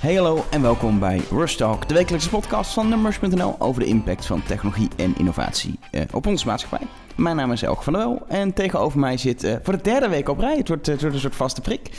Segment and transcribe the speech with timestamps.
[0.00, 4.26] Hey hallo en welkom bij Rust Talk, de wekelijkse podcast van Numbers.nl over de impact
[4.26, 6.86] van technologie en innovatie eh, op onze maatschappij.
[7.16, 10.08] Mijn naam is Elke van der Wel en tegenover mij zit eh, voor de derde
[10.08, 11.90] week op rij, het wordt, eh, het wordt een soort vaste prik,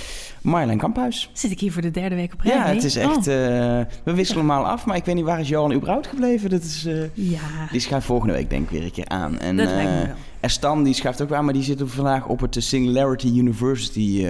[0.42, 1.30] Marjolein Kamphuis.
[1.34, 2.54] Zit ik hier voor de derde week op rij?
[2.54, 5.40] Ja, het is echt, Oh, eh, we wisselen normaal af, maar ik weet niet waar
[5.40, 6.50] is Johan überhaupt gebleven.
[6.50, 7.40] Dat is, ja,
[7.72, 9.40] die schuift volgende week denk ik weer een keer aan.
[9.40, 10.16] En, dat lijkt me wel.
[10.40, 14.26] Erstan die schuift ook aan, maar die zit vandaag op het Singularity University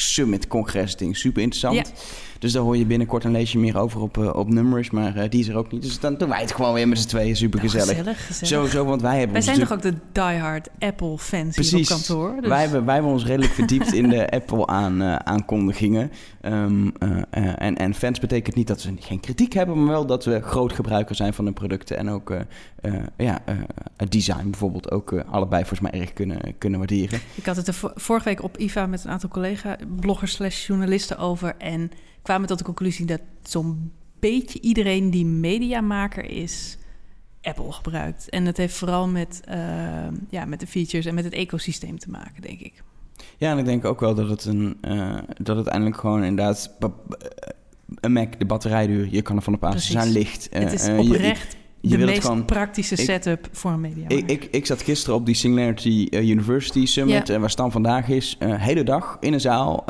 [0.00, 1.16] Summit congres ding.
[1.16, 1.92] Super interessant.
[2.38, 5.16] Dus daar hoor je binnenkort een lees je meer over op, eh, op Numbers, maar
[5.16, 5.82] eh, die is er ook niet.
[5.82, 7.36] Dus dan doen wij het gewoon weer met z'n tweeën.
[7.36, 7.96] Super Nou, gezellig.
[7.96, 8.48] gezellig, gezellig.
[8.54, 11.90] Sowieso, want wij hebben Wij zijn toch ook de diehard Apple-fans hier Precies.
[11.90, 12.40] op kantoor?
[12.40, 16.10] Dus Wij, hebben, wij hebben ons redelijk verdiept in de Apple-aankondigingen.
[16.40, 20.24] Ehm, eh, en, en fans betekent niet dat we geen kritiek hebben, maar wel dat
[20.24, 21.96] we groot gebruiker zijn van de producten.
[21.98, 22.34] En ook
[23.16, 23.38] ja,
[23.96, 27.20] het design bijvoorbeeld ook allebei volgens mij erg kunnen, kunnen waarderen.
[27.34, 31.18] Ik had het er vo- vorige week op IFA met een aantal collega-bloggers slash journalisten
[31.18, 31.54] over.
[31.58, 31.90] En
[32.28, 36.78] kwamen tot de conclusie dat zo'n beetje iedereen die mediamaker is,
[37.42, 38.28] Apple gebruikt.
[38.28, 39.56] En dat heeft vooral met, eh,
[40.30, 42.82] ja, met de features en met het ecosysteem te maken, denk ik.
[43.36, 46.76] Ja, en ik denk ook wel dat het, een, eh, dat het eindelijk gewoon inderdaad...
[46.80, 46.88] eh,
[48.00, 49.78] Een Mac, de batterijduur, je kan er van op aan.
[49.80, 50.48] Zijn licht.
[50.52, 54.16] Het is je- oprecht je de meest gewoon- praktische ik- setup voor een mediamaker.
[54.18, 57.34] Ik, ik, ik zat gisteren op die Singularity eh, University Summit, Ja.
[57.34, 58.36] eh, waar Stan vandaag is.
[58.38, 59.84] eh hele dag in een zaal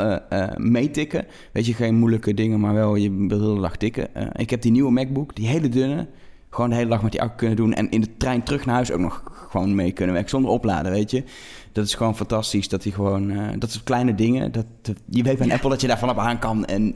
[0.56, 1.27] meetikken.
[1.53, 4.09] Weet je, geen moeilijke dingen, maar wel je de hele dag tikken.
[4.33, 6.06] Ik heb die nieuwe MacBook, die hele dunne.
[6.50, 7.72] Gewoon de hele dag met die accu kunnen doen.
[7.75, 10.31] En in de trein terug naar huis ook nog gewoon mee kunnen werken.
[10.33, 11.22] Zonder opladen, weet je.
[11.72, 12.69] Dat is gewoon fantastisch.
[12.69, 13.33] Dat die gewoon...
[13.59, 14.53] dat soort kleine dingen.
[14.53, 14.66] Dat,
[15.11, 16.64] je weet bij een Apple dat je daar vanaf aan kan.
[16.64, 16.94] En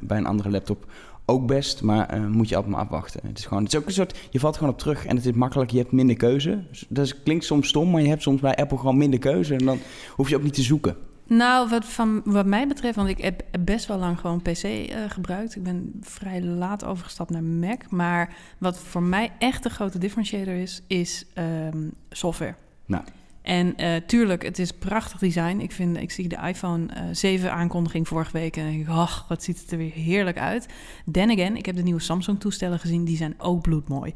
[0.00, 0.86] bij een andere laptop
[1.28, 1.82] ook best.
[1.82, 3.20] Maar eh, moet je altijd maar afwachten.
[3.26, 3.62] Het is gewoon...
[3.62, 4.18] Het is ook een soort...
[4.30, 5.70] Je valt gewoon op terug en het is makkelijk.
[5.70, 6.62] Je hebt minder keuze.
[6.70, 9.54] Dus Dat is- klinkt soms stom, maar je hebt soms bij Apple gewoon minder keuze.
[9.54, 9.78] En dan
[10.14, 10.96] hoef je ook niet te zoeken.
[11.26, 14.98] Nou, wat, van, wat mij betreft, want ik heb best wel lang gewoon PC eh,
[15.08, 15.56] gebruikt.
[15.56, 17.90] Ik ben vrij laat overgestapt naar Mac.
[17.90, 21.78] Maar wat voor mij echt de grote differentiator is, is ehm,
[22.10, 22.54] software.
[22.86, 23.02] Nou.
[23.48, 25.58] En eh, tuurlijk, het is prachtig design.
[25.60, 29.24] Ik, vind, ik zie de iPhone eh 7 aankondiging vorige week en denk ik, ach,
[29.28, 30.66] wat ziet het er weer heerlijk uit.
[31.12, 34.12] Then again, ik heb de nieuwe Samsung toestellen gezien, die zijn ook bloedmooi.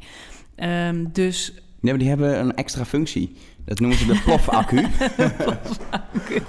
[0.55, 3.35] Ehm, dus Nee, maar die hebben een extra functie.
[3.65, 4.87] Dat noemen ze de plof-accu.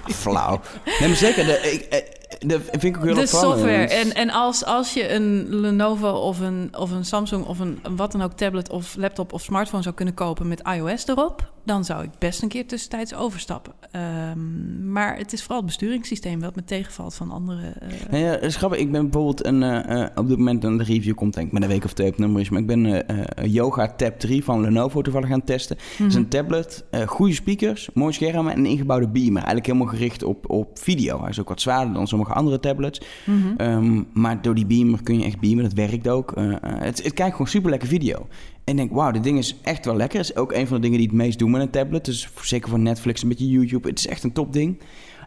[0.05, 0.61] Flauw.
[1.01, 1.45] Nee, maar zeker.
[1.45, 1.99] De, ik, eh,
[2.39, 3.59] dat vind ik ook heel de opvallend.
[3.59, 3.87] software.
[3.87, 8.13] En, en als, als je een Lenovo of een, of een Samsung of een wat
[8.13, 12.03] dan ook tablet of laptop of smartphone zou kunnen kopen met iOS erop, dan zou
[12.03, 13.73] ik best een keer tussentijds overstappen.
[13.91, 17.73] Ehm, maar het is vooral het besturingssysteem wat me tegenvalt van andere.
[18.11, 18.79] Nee, ja, is grappig.
[18.79, 21.63] Ik ben bijvoorbeeld een, eh, eh, op dit moment een review komt, denk ik, met
[21.63, 22.49] een week of twee op nummers.
[22.49, 23.05] Maar ik ben
[23.43, 25.77] Yoga Tab 3 van Lenovo toevallig gaan testen.
[25.97, 29.37] Het is een tablet, goede speakers, mooi scherm en een ingebouwde beamer.
[29.37, 31.21] Eigenlijk helemaal gericht op, op video.
[31.21, 33.01] Hij is ook wat zwaarder dan sommige andere tablets.
[33.25, 33.55] mhm.
[33.57, 36.33] Ehm, maar door die beamer kun je echt beamen, dat werkt ook.
[36.33, 38.27] Eh, eh, het, het kijkt gewoon super lekker video.
[38.65, 40.19] En ik denk, wauw, dit ding is echt wel lekker.
[40.19, 42.05] Het is ook een van de dingen die het meest doen met een tablet.
[42.05, 43.89] Dus zeker voor Netflix, een beetje YouTube.
[43.89, 44.79] Het is echt een topding.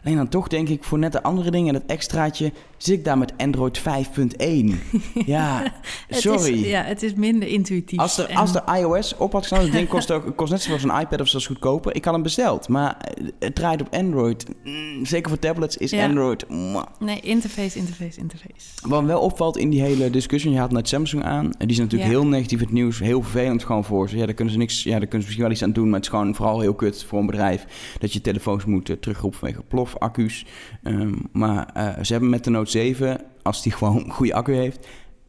[0.04, 3.18] Alleen dan toch denk ik, voor net de andere dingen, dat extraatje, zit ik daar
[3.18, 3.84] met Android 5.1.
[5.26, 5.62] ja,
[6.08, 6.52] Het sorry.
[6.62, 7.98] is, ja, het is minder intuïtief.
[7.98, 10.62] Als, er, En- als de iOS op had gestaan, het ding kost, ook, kost net
[10.62, 11.94] zoals een iPad of zelfs goedkoper.
[11.94, 14.44] Ik had hem besteld, maar eh, het draait op Android.
[14.64, 16.04] Mm, zeker voor tablets is Ja.
[16.04, 16.48] Android...
[16.48, 16.84] mwah.
[16.98, 18.66] Nee, interface, interface, interface.
[18.82, 21.44] Wat wel opvalt in die hele discussie, je haalt net Samsung aan.
[21.44, 22.16] En die is natuurlijk Ja.
[22.18, 24.16] heel negatief het nieuws, heel vervelend gewoon voor ze.
[24.16, 25.94] Ja, daar kunnen ze niks, ja, daar kunnen ze misschien wel iets aan doen, maar
[25.94, 27.64] het is gewoon vooral heel kut voor een bedrijf
[27.98, 30.46] dat je telefoons moet uh, terugroepen vanwege plofaccu's.
[30.82, 34.54] Ehm, maar eh, ze hebben met de Note 7, als die gewoon een goede accu
[34.54, 34.86] heeft,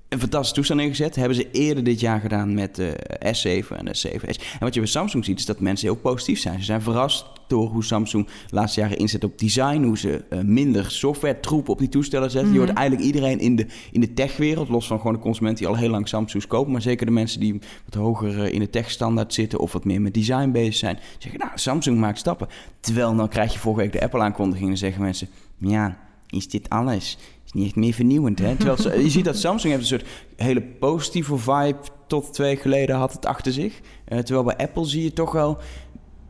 [0.09, 1.15] een fantastische toestand neergezet.
[1.15, 4.41] Hebben ze eerder dit jaar gedaan met de S7 en de S7S.
[4.51, 6.59] En wat je bij Samsung ziet, is dat mensen heel positief zijn.
[6.59, 9.81] Ze zijn verrast door hoe Samsung de laatste jaren inzet op design.
[9.83, 12.51] Hoe ze eh, minder software troep op die toestellen zetten.
[12.51, 12.65] Je Mhm.
[12.65, 15.75] hoort eigenlijk iedereen in de, in de techwereld, los van gewoon de consument die al
[15.77, 16.71] heel lang Samsung's kopen.
[16.71, 20.01] Maar zeker de mensen die wat hoger eh, in de techstandaard zitten of wat meer
[20.01, 20.99] met design bezig zijn.
[21.17, 22.47] Zeggen, nou, Samsung maakt stappen.
[22.79, 25.27] Terwijl dan krijg je vorige week de Apple-aankondiging en dan zeggen mensen,
[25.57, 25.97] ja,
[26.29, 27.17] is dit alles?
[27.45, 28.55] Is niet echt meer vernieuwend, hè?
[28.55, 31.77] Terwijl ze- je ziet dat Samsung heeft een soort hele positieve vibe
[32.07, 33.79] tot twee geleden had het achter zich.
[34.05, 35.57] Eh, terwijl bij Apple zie je toch wel,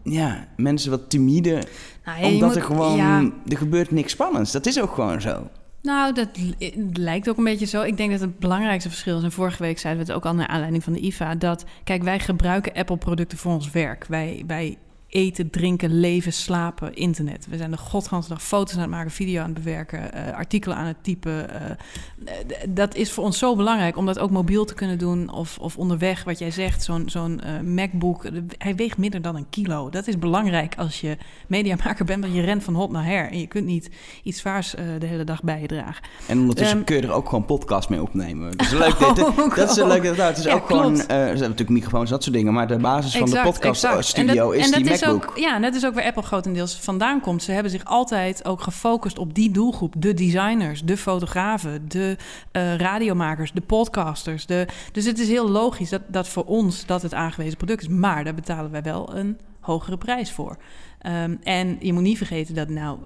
[0.03, 1.63] ja, mensen wat timide,
[2.05, 4.51] Nou, omdat moet- er gewoon, ja, er gebeurt niks spannends.
[4.51, 5.47] Dat is ook gewoon zo.
[5.81, 6.27] Nou, dat
[6.59, 7.81] li- lijkt ook een beetje zo.
[7.81, 10.35] Ik denk dat het belangrijkste verschil is, en vorige week zeiden we het ook al
[10.35, 14.05] naar aanleiding van de IFA, dat, kijk, wij gebruiken Apple-producten voor ons werk.
[14.05, 14.77] Wij, wij
[15.09, 17.47] eten, drinken, leven, slapen, internet.
[17.49, 20.77] We zijn de godganse dag foto's aan het maken, video aan het bewerken, uh, artikelen
[20.77, 21.49] aan het typen.
[21.49, 22.31] Uh,
[22.69, 25.77] dat is voor ons zo belangrijk om dat ook mobiel te kunnen doen of, of
[25.77, 28.25] onderweg, wat jij zegt, zo'n zo'n uh, MacBook.
[28.57, 29.89] Hij weegt minder dan een kilo.
[29.89, 31.17] Dat is belangrijk als je
[31.47, 33.89] mediamaker bent, want je rent van hot naar her en je kunt niet
[34.23, 36.03] iets zwaars de hele dag bij je dragen.
[36.27, 38.57] En ondertussen um, kun je er ook gewoon podcast mee opnemen.
[38.57, 38.99] Dat is leuk.
[39.15, 40.03] dit, dit, dat is leuk.
[40.03, 40.81] Dat, het is ja, ook klopt.
[40.81, 44.07] gewoon, er zijn natuurlijk microfoons, dat soort dingen, maar de basis exact, van de podcast
[44.07, 47.43] studio is die Ook, ja, dat is ook waar Apple grotendeels vandaan komt.
[47.43, 49.93] Ze hebben zich altijd ook gefocust op die doelgroep.
[49.97, 52.17] De designers, de fotografen, de
[52.51, 54.45] uh, radiomakers, de podcasters.
[54.45, 57.87] De, dus het is heel logisch dat, dat voor ons dat het aangewezen product is.
[57.87, 60.57] Maar daar betalen wij wel een hogere prijs voor.
[61.07, 63.03] Um, en je moet niet vergeten dat nou 90%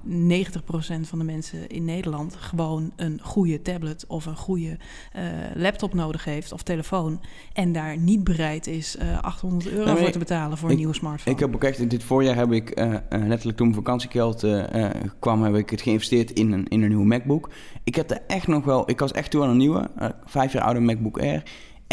[1.01, 4.77] van de mensen in Nederland gewoon een goede tablet of een goede
[5.15, 5.21] uh,
[5.55, 7.21] laptop nodig heeft of telefoon.
[7.53, 10.79] En daar niet bereid is uh, 800 euro nou, voor te betalen voor ik, een
[10.79, 11.35] nieuwe smartphone.
[11.35, 14.45] Ik heb ook echt, dit voorjaar heb ik uh, letterlijk toen mijn vakantiegeld
[15.19, 17.49] kwam, heb ik het geïnvesteerd in een, in een nieuwe MacBook.
[17.83, 19.91] Ik heb er echt nog wel, ik was echt toe aan een nieuwe,
[20.25, 21.43] vijf jaar oude MacBook Air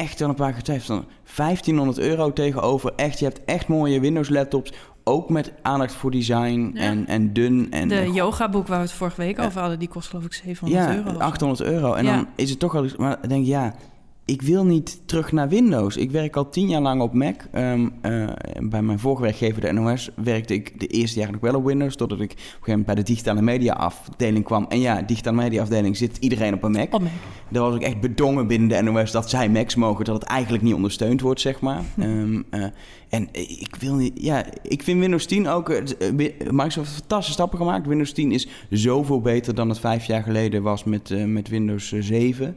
[0.01, 1.05] echt wel een paar keer twijfel.
[1.37, 2.93] 1500 euro tegenover.
[2.97, 4.73] Echt, je hebt echt mooie Windows laptops
[5.05, 7.67] ook met aandacht voor design en, en dun.
[7.71, 10.83] En, de yoga-boek waar we het vorige week over hadden, die kost geloof ik 700
[10.83, 11.19] ja, euro.
[11.19, 11.95] 800 euro.
[11.95, 12.87] En dan is het toch al...
[12.97, 13.75] Maar dan denk ja,
[14.31, 15.97] ik wil niet terug naar Windows.
[15.97, 17.35] Ik werk al tien jaar lang op Mac.
[17.55, 18.29] Um, uh,
[18.61, 21.97] bij mijn vorige werkgever, de NOS, werkte ik de eerste jaren nog wel op Windows.
[21.97, 24.67] Totdat ik op een gegeven moment bij de digitale media afdeling kwam.
[24.69, 26.95] En ja, digitale media afdeling zit iedereen op een Mac.
[26.95, 27.11] Op Mac.
[27.49, 30.05] Daar was ik echt bedongen binnen de NOS dat zij Macs mogen.
[30.05, 31.83] Dat het eigenlijk niet ondersteund wordt, zeg maar.
[31.99, 32.65] um, uh,
[33.11, 34.13] en ik wil niet...
[34.15, 35.69] Ja, ik vind Windows 10 ook...
[35.69, 35.79] Uh,
[36.51, 37.87] Microsoft heeft fantastische stappen gemaakt.
[37.87, 41.93] Windows 10 is zoveel beter dan het vijf jaar geleden was met, uh, met Windows
[41.99, 42.57] 7.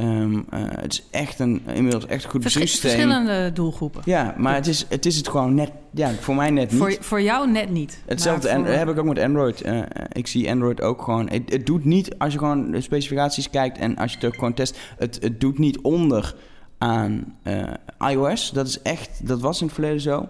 [0.00, 2.90] Um, het is echt een, inmiddels echt een goed Vers bestuurssysteem.
[2.90, 4.02] Verschillende doelgroepen.
[4.04, 5.70] Ja, maar het is, het is het gewoon net...
[5.94, 6.80] Ja, voor mij net niet.
[6.80, 8.02] Voor, voor jou net niet.
[8.06, 9.66] Hetzelfde en, heb ik ook met Android.
[9.66, 9.82] Uh,
[10.12, 11.28] ik zie Android ook gewoon...
[11.28, 13.78] Het, het, doet niet, als je gewoon de specificaties kijkt...
[13.78, 14.78] en als je het ook gewoon test...
[14.98, 16.34] Het, het doet niet onder
[16.82, 18.50] aan uh, iOS.
[18.50, 19.26] Dat is echt...
[19.26, 20.28] Dat was in het verleden zo.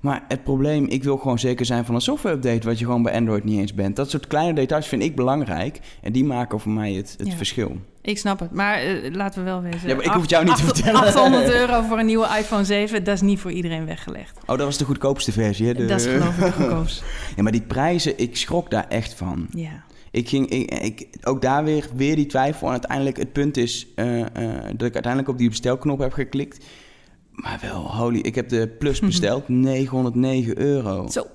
[0.00, 2.66] Maar het probleem, ik wil gewoon zeker zijn van een software-update...
[2.66, 3.96] wat je gewoon bij Android niet eens bent.
[3.96, 5.80] Dat soort kleine details vind ik belangrijk.
[6.02, 7.36] En die maken voor mij het, het ja.
[7.36, 7.76] verschil.
[8.02, 9.88] Ik snap het, maar uh, laten we wel wezen.
[9.88, 11.00] Ja, maar ik hoef het jou niet te vertellen.
[11.00, 14.38] 800 euro voor een nieuwe iPhone 7, dat is niet voor iedereen weggelegd.
[14.40, 15.74] Oh, dat was de goedkoopste versie, hè?
[15.74, 15.86] De...
[15.86, 17.04] Dat is geloof ik de goedkoopste.
[17.36, 19.46] ja, maar die prijzen, ik schrok daar echt van.
[19.50, 19.84] Ja.
[20.14, 22.66] Ik ging, ik, ik, ook daar weer, weer die twijfel.
[22.66, 24.24] En uiteindelijk, het punt is uh, uh,
[24.76, 26.64] dat ik uiteindelijk op die bestelknop heb geklikt.
[27.30, 31.06] Maar wel, holy, ik heb de Plus besteld, 909 euro.
[31.08, 31.26] Zo.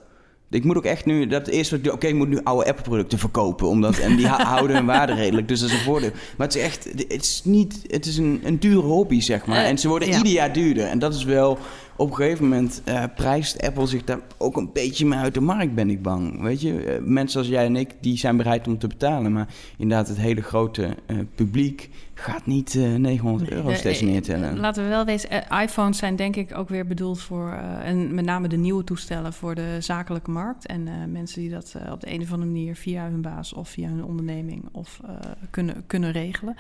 [0.50, 3.20] Ik moet ook echt nu, dat eerst wat oké, okay, ik moet nu oude Apple-producten
[3.20, 6.12] verkopen, omdat en die houden hun waarde redelijk, dus dat is een voordeel.
[6.38, 9.64] Maar het is echt, het is niet, het is een, een dure hobby zeg maar,
[9.64, 10.18] uh, en ze worden ja.
[10.18, 11.58] ieder jaar duurder en dat is wel
[12.00, 15.42] op een gegeven moment uh, prijst Apple zich daar ook een beetje mee uit de
[15.42, 16.42] markt, ben ik bang.
[16.42, 19.32] Weet je, uh, mensen als jij en ik, die zijn bereid om te betalen.
[19.32, 19.48] Maar
[19.78, 24.60] inderdaad, het hele grote uh, publiek gaat niet 900 euro steeds neertellen.
[24.60, 25.30] Laten we wel wezen,
[25.62, 27.52] iPhones zijn denk ik ook weer bedoeld voor,
[27.84, 30.66] en met name de nieuwe toestellen, voor de zakelijke markt.
[30.66, 33.90] En mensen die dat op de een of andere manier via hun baas of via
[33.90, 35.00] hun onderneming of
[35.50, 36.56] kunnen, kunnen regelen.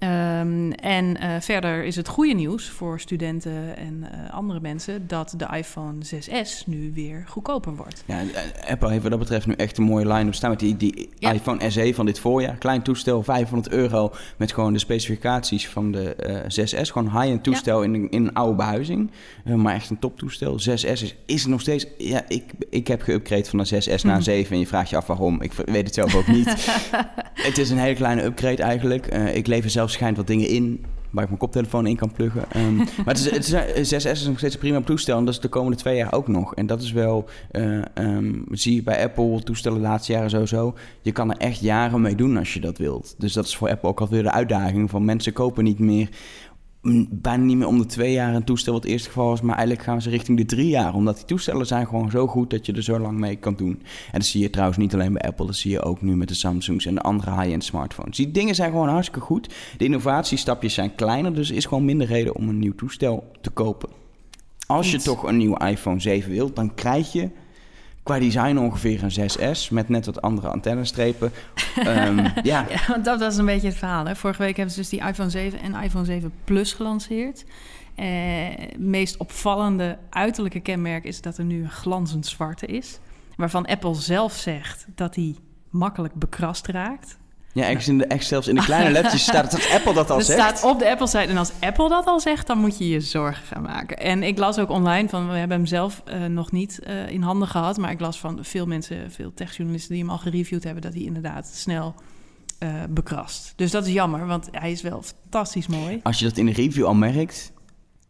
[0.00, 5.34] Um, en uh, verder is het goede nieuws voor studenten en uh, andere mensen dat
[5.36, 8.04] de iPhone 6S nu weer goedkoper wordt.
[8.06, 8.22] Ja,
[8.68, 11.32] Apple heeft wat dat betreft nu echt een mooie line-up staan met die, die ja.
[11.32, 12.56] iPhone SE van dit voorjaar.
[12.56, 16.16] Klein toestel, 500 euro met gewoon de specificaties van de
[16.48, 16.90] uh, 6S.
[16.90, 17.92] Gewoon high-end toestel ja.
[17.92, 19.10] in, in een oude behuizing,
[19.44, 20.60] maar echt een toptoestel.
[20.60, 21.86] 6S is, is nog steeds...
[21.96, 24.96] Ja, ik, ik heb geüpgrade van de 6S naar een 7 en je vraagt je
[24.96, 25.42] af waarom.
[25.42, 26.48] Ik weet het zelf ook niet.
[27.48, 29.06] het is een hele kleine upgrade eigenlijk.
[29.06, 32.44] ik lever zelf schijnt wat dingen in waar ik mijn koptelefoon in kan pluggen.
[32.56, 35.34] Um, maar het is, het is, 6S is nog steeds een prima toestel en dat
[35.34, 36.54] is de komende twee jaar ook nog.
[36.54, 40.74] En dat is wel, uh, um, zie je bij Apple toestellen de laatste jaren sowieso.
[41.02, 43.14] Je kan er echt jaren mee doen als je dat wilt.
[43.18, 46.08] Dus dat is voor Apple ook altijd weer de uitdaging van mensen kopen niet meer
[47.10, 49.56] bijna niet meer om de twee jaar een toestel wat het eerste geval was, maar
[49.56, 52.66] eigenlijk gaan ze richting de drie jaar, omdat die toestellen zijn gewoon zo goed dat
[52.66, 53.82] je er zo lang mee kan doen.
[54.12, 56.28] En dat zie je trouwens niet alleen bij Apple, dat zie je ook nu met
[56.28, 58.16] de Samsungs en de andere high-end smartphones.
[58.16, 59.54] Die dingen zijn gewoon hartstikke goed.
[59.76, 63.88] De innovatiestapjes zijn kleiner, dus is gewoon minder reden om een nieuw toestel te kopen.
[64.66, 67.30] Als je toch een nieuwe iPhone 7 wilt, dan krijg je
[68.08, 71.32] qua design ongeveer een 6S met net wat andere antennestrepen.
[71.78, 72.66] um, ja.
[72.68, 74.06] ja, want dat was een beetje het verhaal.
[74.06, 74.16] Hè?
[74.16, 77.44] Vorige week hebben ze dus die iPhone 7 en iPhone 7 Plus gelanceerd.
[77.94, 78.06] Eh,
[78.48, 82.98] het meest opvallende uiterlijke kenmerk is dat er nu een glanzend zwarte is.
[83.36, 85.36] Waarvan Apple zelf zegt dat hij
[85.70, 87.18] makkelijk bekrast raakt.
[87.58, 90.10] Ja, echt, in de, echt zelfs in de kleine lettertjes staat het dat Apple dat
[90.10, 90.38] al Het zegt.
[90.58, 91.18] staat op de Apple-site.
[91.18, 93.98] En als Apple dat al zegt, dan moet je je zorgen gaan maken.
[93.98, 97.22] En ik las ook online van, we hebben hem zelf eh, nog niet eh, in
[97.22, 97.76] handen gehad.
[97.76, 101.02] Maar ik las van veel mensen, veel techjournalisten die hem al gereviewd hebben, dat hij
[101.02, 101.94] inderdaad snel
[102.58, 103.52] eh, bekrast.
[103.56, 106.00] Dus dat is jammer, want hij is wel fantastisch mooi.
[106.02, 107.52] Als je dat in de review al merkt,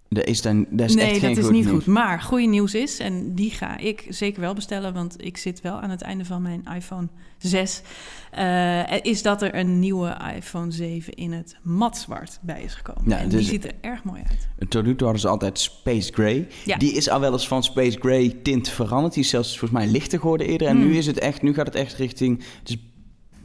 [0.08, 1.84] dat is, dan, dat is nee, echt geen dat is niet nieuws.
[1.84, 1.86] goed.
[1.94, 5.80] Maar goede nieuws is, en die ga ik zeker wel bestellen, want ik zit wel
[5.80, 7.82] aan het einde van mijn iPhone 6,
[8.30, 13.10] eh, is dat er een nieuwe iPhone 7 in het matzwart bij is gekomen.
[13.10, 14.68] Ja, en dus- die ziet er erg mooi uit.
[14.70, 16.46] Tot nu toe hadden ze altijd Space Gray.
[16.64, 16.76] Ja.
[16.76, 19.14] Die is al wel eens van Space Gray tint veranderd.
[19.14, 20.68] Die is zelfs volgens mij lichter geworden eerder.
[20.68, 20.86] En Hmm.
[20.88, 22.44] nu is het echt, nu gaat het echt richting.
[22.62, 22.76] Dus,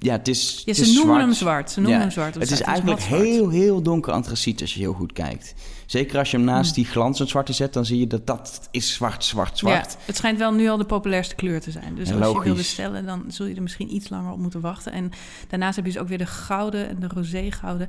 [0.03, 0.53] ja, het is.
[0.57, 1.21] Ja, het ze is noemen zwart.
[1.21, 1.71] hem zwart.
[1.71, 2.33] Ze noemen Ja, hem zwart.
[2.33, 5.53] Het is eigenlijk heel, heel donker antraciet als je heel goed kijkt.
[5.85, 8.93] Zeker als je hem naast die glanzend zwarte zet, dan zie je dat dat is
[8.93, 9.91] zwart, zwart, zwart.
[9.91, 11.95] Ja, het schijnt wel nu al de populairste kleur te zijn.
[11.95, 14.91] Dus als je wil bestellen, dan zul je er misschien iets langer op moeten wachten.
[14.91, 15.11] En
[15.47, 17.87] daarnaast heb je dus ook weer de gouden en de rosé gouden.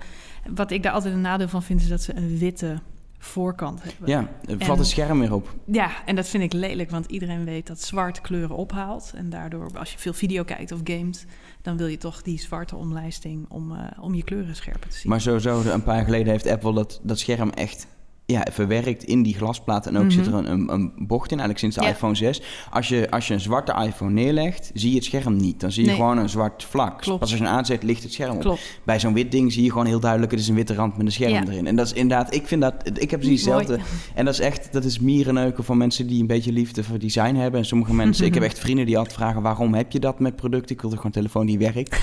[0.55, 2.79] Wat ik daar altijd een nadeel van vind, is dat ze een witte
[3.25, 4.09] voorkant hebben.
[4.09, 5.55] Ja, er valt En- het scherm weer op.
[5.67, 9.13] Ja, en dat vind ik lelijk, want iedereen weet dat zwart kleuren ophaalt.
[9.15, 11.27] En daardoor, als je veel video kijkt of gamet,
[11.63, 15.11] dan wil je toch die zwarte omlijsting om, eh, om je kleuren scherper te zien.
[15.11, 17.87] Maar sowieso, een paar jaar geleden heeft Apple dat, dat scherm echt
[18.27, 19.87] ja, verwerkt in die glasplaat.
[19.87, 20.13] En ook Mhm.
[20.13, 21.89] zit er een, een, bocht in, eigenlijk sinds de Ja.
[21.89, 22.43] iPhone 6.
[22.71, 25.61] Als je, als je een zwarte iPhone neerlegt, zie je het scherm niet.
[25.61, 25.99] Dan zie je Nee.
[25.99, 27.01] gewoon een zwart vlak.
[27.01, 27.21] Klopt.
[27.21, 28.41] Pas als je hem aanzet, ligt het scherm op.
[28.41, 28.81] Klopt.
[28.85, 31.07] Bij zo'n wit ding zie je gewoon heel duidelijk, het is een witte rand met
[31.07, 31.43] een scherm Ja.
[31.49, 31.67] erin.
[31.67, 33.79] En dat is inderdaad, ik vind dat, ik heb precies hetzelfde.
[34.15, 37.35] En dat is echt, dat is mierenneuken van mensen die een beetje liefde voor design
[37.35, 37.61] hebben.
[37.61, 40.37] En sommige mensen, ik heb echt vrienden die altijd vragen, waarom heb je dat met
[40.37, 40.75] producten?
[40.75, 41.99] Ik wil toch gewoon een telefoon die werkt.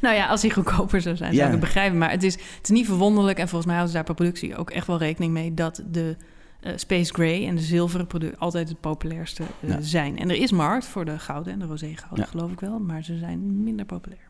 [0.00, 1.98] Nou ja, als die goedkoper zou zijn, zou ik het begrijpen.
[1.98, 3.38] Maar het is, het is niet verwonderlijk.
[3.38, 5.54] En volgens mij houden ze daar per productie ook echt wel rekening mee...
[5.54, 6.16] dat de
[6.60, 9.80] eh, Space Gray en de zilveren producten altijd het populairste eh, Ja.
[9.80, 10.18] zijn.
[10.18, 12.24] En er is markt voor de gouden en de roze gouden, Ja.
[12.24, 12.78] geloof ik wel.
[12.78, 14.20] Maar ze zijn minder populair.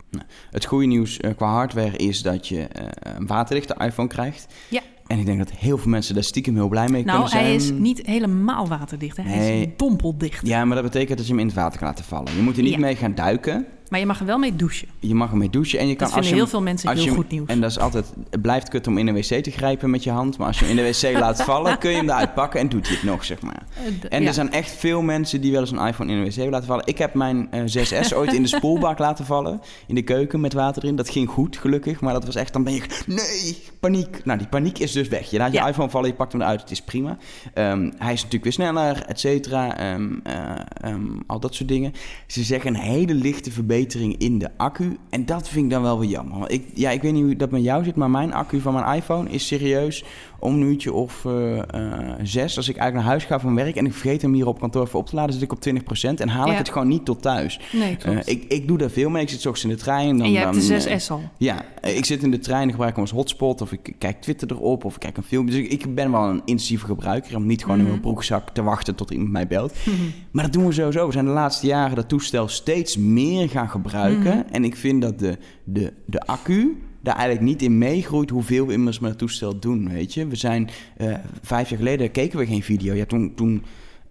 [0.50, 2.66] Het goede nieuws eh, qua hardware is dat je
[3.00, 4.54] een waterdichte iPhone krijgt.
[4.70, 4.80] Ja.
[5.06, 7.44] En ik denk dat heel veel mensen daar stiekem heel blij mee Nou, kunnen zijn.
[7.44, 9.16] hij is niet helemaal waterdicht.
[9.16, 9.22] Hè?
[9.22, 10.46] Hij is dompeldicht.
[10.46, 12.36] Ja, maar dat betekent dat je hem in het water kan laten vallen.
[12.36, 13.66] Je moet er niet mee gaan duiken.
[13.92, 14.88] Maar je mag er wel mee douchen.
[15.00, 17.04] Je mag ermee douchen en je kan Dat als vinden je heel veel mensen heel
[17.04, 17.48] je goed nieuws.
[17.48, 20.10] En dat is altijd, het blijft kut om in een wc te grijpen met je
[20.10, 20.38] hand.
[20.38, 22.68] Maar als je hem in de wc laat vallen, kun je hem eruit pakken en
[22.68, 23.62] doet hij het nog, zeg maar.
[23.76, 24.28] Eh, En ja.
[24.28, 26.86] er zijn echt veel mensen die wel eens een iPhone in een wc laten vallen.
[26.86, 29.60] Ik heb mijn eh, 6S ooit in de spoelbak laten vallen.
[29.86, 30.96] In de keuken met water erin.
[30.96, 32.00] Dat ging goed, gelukkig.
[32.00, 34.24] Maar dat was echt, dan ben je, nee, paniek.
[34.24, 35.30] Nou, die paniek is dus weg.
[35.30, 35.68] Je laat je Ja.
[35.68, 37.16] iPhone vallen, je pakt hem eruit, het is prima.
[37.54, 39.76] Ehm, hij is natuurlijk weer sneller, et cetera.
[39.78, 40.34] Ehm, eh,
[40.80, 41.92] ehm, al dat soort dingen.
[42.26, 43.80] Ze zeggen een hele lichte verbetering
[44.18, 44.96] in de accu.
[45.10, 46.50] En dat vind ik dan wel weer jammer.
[46.50, 48.96] Ik, ja, ik weet niet hoe dat met jou zit, maar mijn accu van mijn
[48.96, 50.04] iPhone is serieus
[50.42, 51.64] om een uurtje of eh, eh,
[52.22, 52.56] zes.
[52.56, 54.88] Als ik eigenlijk naar huis ga van werk en ik vergeet hem hier op kantoor
[54.88, 57.22] voor op te laden, zit ik op 20% en haal ik het gewoon niet tot
[57.22, 57.60] thuis.
[57.72, 59.22] Nee, Eh, ik, ik doe daar veel mee.
[59.22, 60.16] Ik zit straks in de trein.
[60.16, 61.20] Dan, en je hebt de dan, 6S al.
[61.38, 64.50] ja, ik zit in de trein, ik gebruik hem als hotspot of ik kijk Twitter
[64.50, 65.46] erop of ik kijk een film.
[65.46, 67.90] Dus ik, ik ben wel een intensieve gebruiker om niet gewoon in Mhm.
[67.92, 69.74] mijn broekzak te wachten tot iemand mij belt.
[70.30, 71.06] Maar dat doen we sowieso.
[71.06, 74.36] We zijn de laatste jaren dat toestel steeds meer gaan gebruiken.
[74.36, 74.52] Mhm.
[74.54, 78.72] En ik vind dat de, de, de accu daar eigenlijk niet in meegroeit hoeveel we
[78.72, 80.26] immers met het toestel doen, weet je.
[80.26, 82.94] We zijn, eh, vijf jaar geleden keken we geen video.
[82.94, 83.34] Ja, toen...
[83.34, 83.62] toen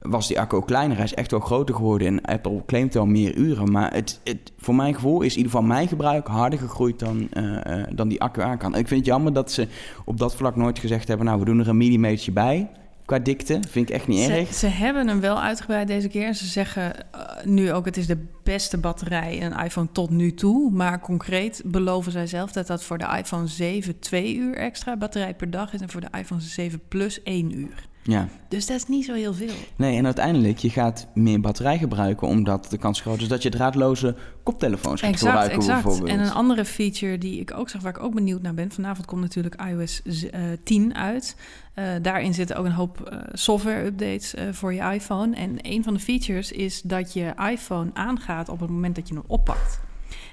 [0.01, 0.95] was die accu kleiner.
[0.95, 3.71] Hij is echt wel groter geworden en Apple claimt wel meer uren.
[3.71, 7.27] Maar het, het, voor mijn gevoel is in ieder geval mijn gebruik harder gegroeid dan,
[7.31, 8.75] eh, eh, dan die accu aan kan.
[8.75, 9.67] Ik vind het jammer dat ze
[10.05, 11.25] op dat vlak nooit gezegd hebben...
[11.25, 12.69] nou, we doen er een millimetertje bij
[13.05, 13.59] qua dikte.
[13.69, 14.53] Vind ik echt niet Ze, erg.
[14.53, 16.25] ze hebben hem wel uitgebreid deze keer.
[16.25, 20.09] En ze zeggen eh, nu ook, het is de beste batterij in een iPhone tot
[20.09, 20.71] nu toe.
[20.71, 25.33] Maar concreet beloven zij zelf dat dat voor de iPhone 7 twee uur extra batterij
[25.35, 25.81] per dag is.
[25.81, 27.89] En voor de iPhone 7 Plus één uur.
[28.03, 28.27] Ja.
[28.47, 29.53] Dus dat is niet zo heel veel.
[29.75, 32.27] Nee, en uiteindelijk, je gaat meer batterij gebruiken...
[32.27, 35.83] omdat de kans groot is dat je draadloze koptelefoons gaat Exact, gebruiken exact.
[35.83, 36.17] bijvoorbeeld.
[36.17, 38.71] En een andere feature die ik ook zag, waar ik ook benieuwd naar ben.
[38.71, 41.35] Vanavond komt natuurlijk iOS z- eh, 10 uit.
[41.73, 45.35] Eh, daarin zitten ook een hoop eh, software-updates voor je iPhone.
[45.35, 49.13] En een van de features is dat je iPhone aangaat op het moment dat je
[49.13, 49.79] hem oppakt.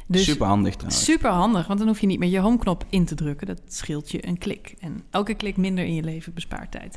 [0.07, 1.05] Dus Super handig trouwens.
[1.05, 3.47] super handig, want dan hoef je niet meer je homeknop in te drukken.
[3.47, 4.75] Dat scheelt je een klik.
[4.81, 6.97] En elke klik minder in je leven bespaart tijd.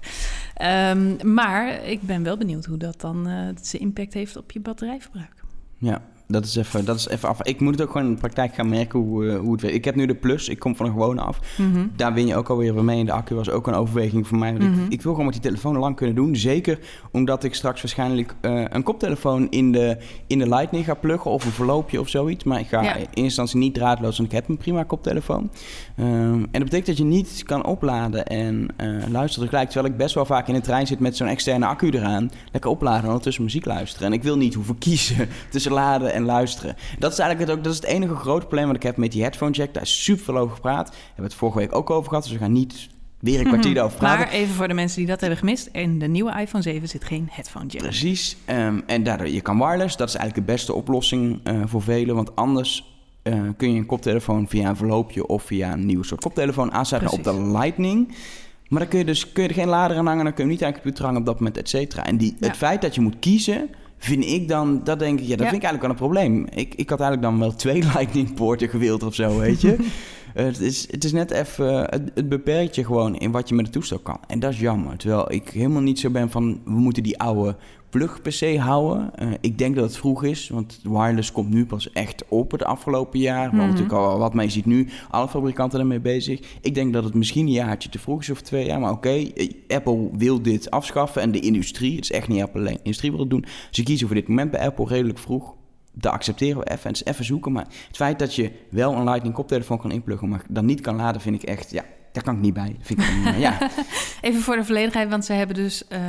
[0.54, 4.60] Ehm, maar ik ben wel benieuwd hoe dat dan eh, zijn impact heeft op je
[4.60, 5.44] batterijverbruik.
[5.78, 7.42] Ja, dat is, even, dat is even af.
[7.44, 9.76] Ik moet het ook gewoon in de praktijk gaan merken hoe, eh, hoe het werkt.
[9.78, 11.40] Ik heb nu de Plus, ik kom van een gewone af.
[11.58, 11.88] Mhm.
[11.96, 13.00] Daar win je ook alweer weer mee.
[13.00, 14.52] En de accu was ook een overweging voor mij.
[14.58, 14.86] Want Mhm.
[14.86, 16.36] ik, ik wil gewoon met die telefoon lang kunnen doen.
[16.36, 16.80] Zeker
[17.12, 19.98] omdat ik straks waarschijnlijk eh, een koptelefoon in de,
[20.28, 21.32] in de Lightning ga pluggen.
[21.32, 22.44] Of een verloopje of zoiets.
[22.44, 22.94] Maar ik ga Ja.
[22.94, 25.50] in eerste instantie niet draadloos, want ik heb een prima koptelefoon.
[25.96, 29.70] Ehm, en dat betekent dat je niet kan opladen en eh, luisteren tegelijk.
[29.72, 32.32] Terwijl ik best wel vaak in de trein zit met zo'n externe accu eraan.
[32.52, 34.08] Lekker opladen en ondertussen muziek luisteren.
[34.08, 36.76] En ik wil niet hoeven kiezen tussen laden en en luisteren.
[37.00, 39.12] Dat is eigenlijk het, ook, dat is het enige grote probleem wat ik heb met
[39.12, 39.74] die headphone jack.
[39.74, 40.90] Daar is super veel over gepraat.
[40.90, 43.72] We hebben het vorige week ook over gehad, dus we gaan niet weer een kwartier
[43.76, 43.84] Mhm.
[43.84, 44.20] over praten.
[44.20, 45.70] Maar even voor de mensen die dat hebben gemist.
[45.72, 47.82] In de nieuwe iPhone 7 zit geen headphone jack.
[47.82, 48.38] Precies.
[48.46, 49.98] Ehm, en daardoor, je kan wireless.
[49.98, 52.16] Dat is eigenlijk de beste oplossing eh, voor velen.
[52.16, 52.90] Want anders
[53.24, 57.12] eh, kun je een koptelefoon via een verloopje of via een nieuw soort koptelefoon aansluiten
[57.18, 57.42] op de.
[57.42, 58.16] Lightning.
[58.68, 60.50] Maar dan kun je dus kun je er geen lader aan hangen, dan kun je
[60.50, 62.06] hem niet aan je computer hangen op dat moment, et cetera.
[62.06, 62.48] En die, Ja.
[62.48, 63.70] het feit dat je moet kiezen,
[64.04, 65.52] vind ik dan, dat denk ik, ja, dat Ja.
[65.52, 66.46] vind ik eigenlijk wel een probleem.
[66.60, 69.76] Ik, ik had eigenlijk dan wel twee Lightning poorten gewild of zo, weet je.
[70.34, 73.56] Eh, het, is, het is net even, het, het beperkt je gewoon in wat je
[73.56, 74.20] met het toestel kan.
[74.28, 74.98] En dat is jammer.
[74.98, 77.56] Terwijl ik helemaal niet zo ben van, we moeten die oude
[77.92, 79.16] plug PC houden.
[79.16, 82.64] Eh, ik denk dat het vroeg is, want wireless komt nu pas echt op het
[82.64, 83.48] afgelopen jaar.
[83.48, 83.58] Mhm.
[83.58, 86.40] natuurlijk al wat mee ziet nu, alle fabrikanten ermee bezig.
[86.62, 89.10] Ik denk dat het misschien een jaartje te vroeg is of twee jaar, maar oké,
[89.10, 92.84] eh, Apple wil dit afschaffen en de industrie, het is echt niet Apple alleen, de
[92.84, 93.46] industrie wil het doen.
[93.72, 95.54] Ze kiezen voor dit moment bij Apple redelijk vroeg.
[95.92, 97.52] Dat accepteren we even en het even zoeken.
[97.52, 100.96] Maar het feit dat je wel een Lightning koptelefoon kan inpluggen, maar dan niet kan
[100.96, 102.76] laden, vind ik echt, ja, daar kan ik niet bij.
[102.78, 103.58] Dat Vind ik een, ja.
[104.22, 106.00] Even voor de volledigheid, want ze hebben dus eh,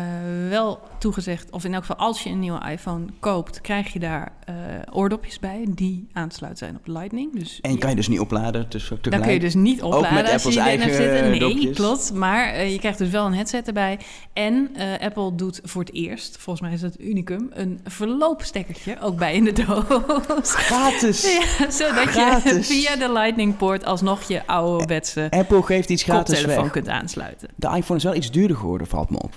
[0.48, 1.50] wel toegezegd...
[1.50, 3.60] of in elk geval als je een nieuwe iPhone koopt...
[3.60, 4.54] krijg je daar eh,
[4.92, 7.38] oordopjes bij die aansluit zijn op Lightning.
[7.38, 8.66] Dus En kan je dus niet opladen.
[8.68, 9.22] Dus ook Dan tegelijk.
[9.24, 11.30] kun je dus niet met opladen als je Apple's die erin hebt eigen, zitten.
[11.30, 11.76] Nee, dopjes.
[11.76, 12.12] klopt.
[12.12, 13.98] Maar eh, je krijgt dus wel een headset erbij.
[14.32, 17.50] En Apple doet voor het eerst, volgens mij is dat unicum...
[17.52, 20.54] een verloopstekkertje ook bij in de doos.
[20.68, 21.32] Gratis!
[21.32, 22.66] Ja, zodat je Gratis.
[22.66, 26.70] via de Lightning poort alsnog je ouderwetse Apple geeft iets gratis weg.
[26.70, 27.48] kunt aansluiten.
[27.56, 29.34] De iPhone is wel iets duurder geworden, valt me op.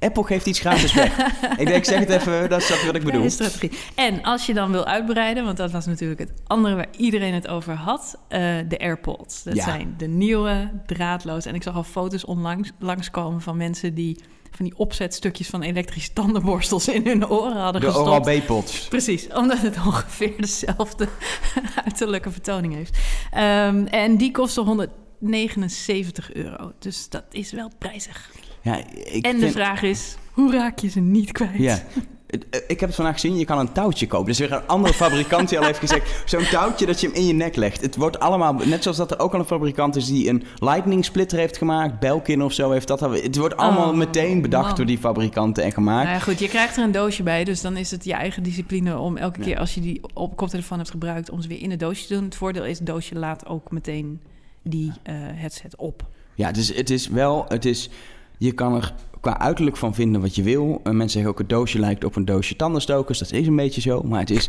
[0.00, 1.18] Apple geeft iets gratis weg.
[1.56, 3.30] ik, denk, zeg het even, dat is wat ik bedoel.
[3.30, 3.70] strategie.
[3.94, 7.48] En als je dan wil uitbreiden, want dat was natuurlijk het andere waar iedereen het
[7.48, 9.42] over had, eh, de AirPods.
[9.42, 11.46] Dat zijn de nieuwe draadloos.
[11.46, 14.18] En ik zag al foto's onlangs langskomen van mensen die
[14.50, 18.24] van die opzetstukjes van elektrische tandenborstels in hun oren hadden de gestopt.
[18.24, 18.88] De Oral-B-pots.
[18.88, 21.08] Precies, omdat het ongeveer dezelfde
[21.84, 22.98] uiterlijke vertoning heeft.
[23.30, 26.72] Ehm, en die kostte 100 79 euro.
[26.78, 28.30] Dus dat is wel prijzig.
[28.62, 31.58] Ja, ik en de vraag is, hoe raak je ze niet kwijt?
[31.58, 31.82] Ja.
[32.28, 34.26] Eh, ik heb het vandaag gezien, je kan een touwtje kopen.
[34.26, 36.22] Dus weer een andere fabrikant die al heeft gezegd...
[36.30, 37.80] zo'n touwtje dat je hem in je nek legt.
[37.80, 38.54] Het wordt allemaal...
[38.54, 41.98] Net zoals dat er ook al een fabrikant is die een lightning splitter heeft gemaakt.
[42.00, 43.00] Belkin of zo heeft dat.
[43.00, 46.04] Het wordt allemaal oh, meteen bedacht door die fabrikanten en gemaakt.
[46.04, 47.44] Nou ja, goed, je krijgt er een doosje bij.
[47.44, 50.78] Dus dan is het je eigen discipline om elke keer als je die op koptelefoon
[50.78, 51.30] hebt gebruikt...
[51.30, 52.24] om ze weer in het doosje te doen.
[52.24, 54.20] Het voordeel is, het doosje laat ook meteen
[54.68, 56.06] die eh, headset op.
[56.34, 57.44] Ja, het is, het is wel...
[57.48, 57.90] Het is,
[58.38, 60.80] je kan er qua uiterlijk van vinden wat je wil.
[60.84, 63.18] Eh, mensen zeggen ook het doosje lijkt op een doosje tandenstokers.
[63.18, 64.02] Dat is een beetje zo.
[64.02, 64.48] Maar het is,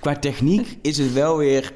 [0.00, 1.72] qua techniek is het wel weer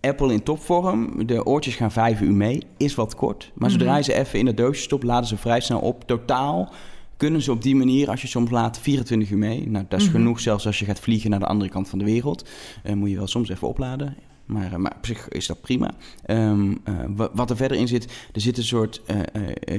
[0.00, 1.26] Apple in topvorm.
[1.26, 2.62] De oortjes gaan vijf uur mee.
[2.76, 3.50] Is wat kort.
[3.54, 3.96] Maar zodra Mhm.
[3.96, 6.04] je ze even in het doosje stopt, laden ze vrij snel op.
[6.06, 6.72] Totaal
[7.16, 9.68] kunnen ze op die manier, als je soms laat, 24 uur mee.
[9.68, 10.16] Nou, dat is Mhm.
[10.16, 10.40] genoeg.
[10.40, 12.48] Zelfs als je gaat vliegen naar de andere kant van de wereld.
[12.82, 14.16] Eh, moet je wel soms even opladen.
[14.48, 15.90] Maar, eh, maar op zich is dat prima.
[16.24, 19.16] Ehm, eh, wa- wat er verder in zit, er zit een soort eh,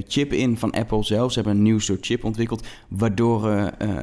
[0.08, 1.32] chip in van Apple zelf.
[1.32, 3.42] Ze hebben een nieuw soort chip ontwikkeld, waardoor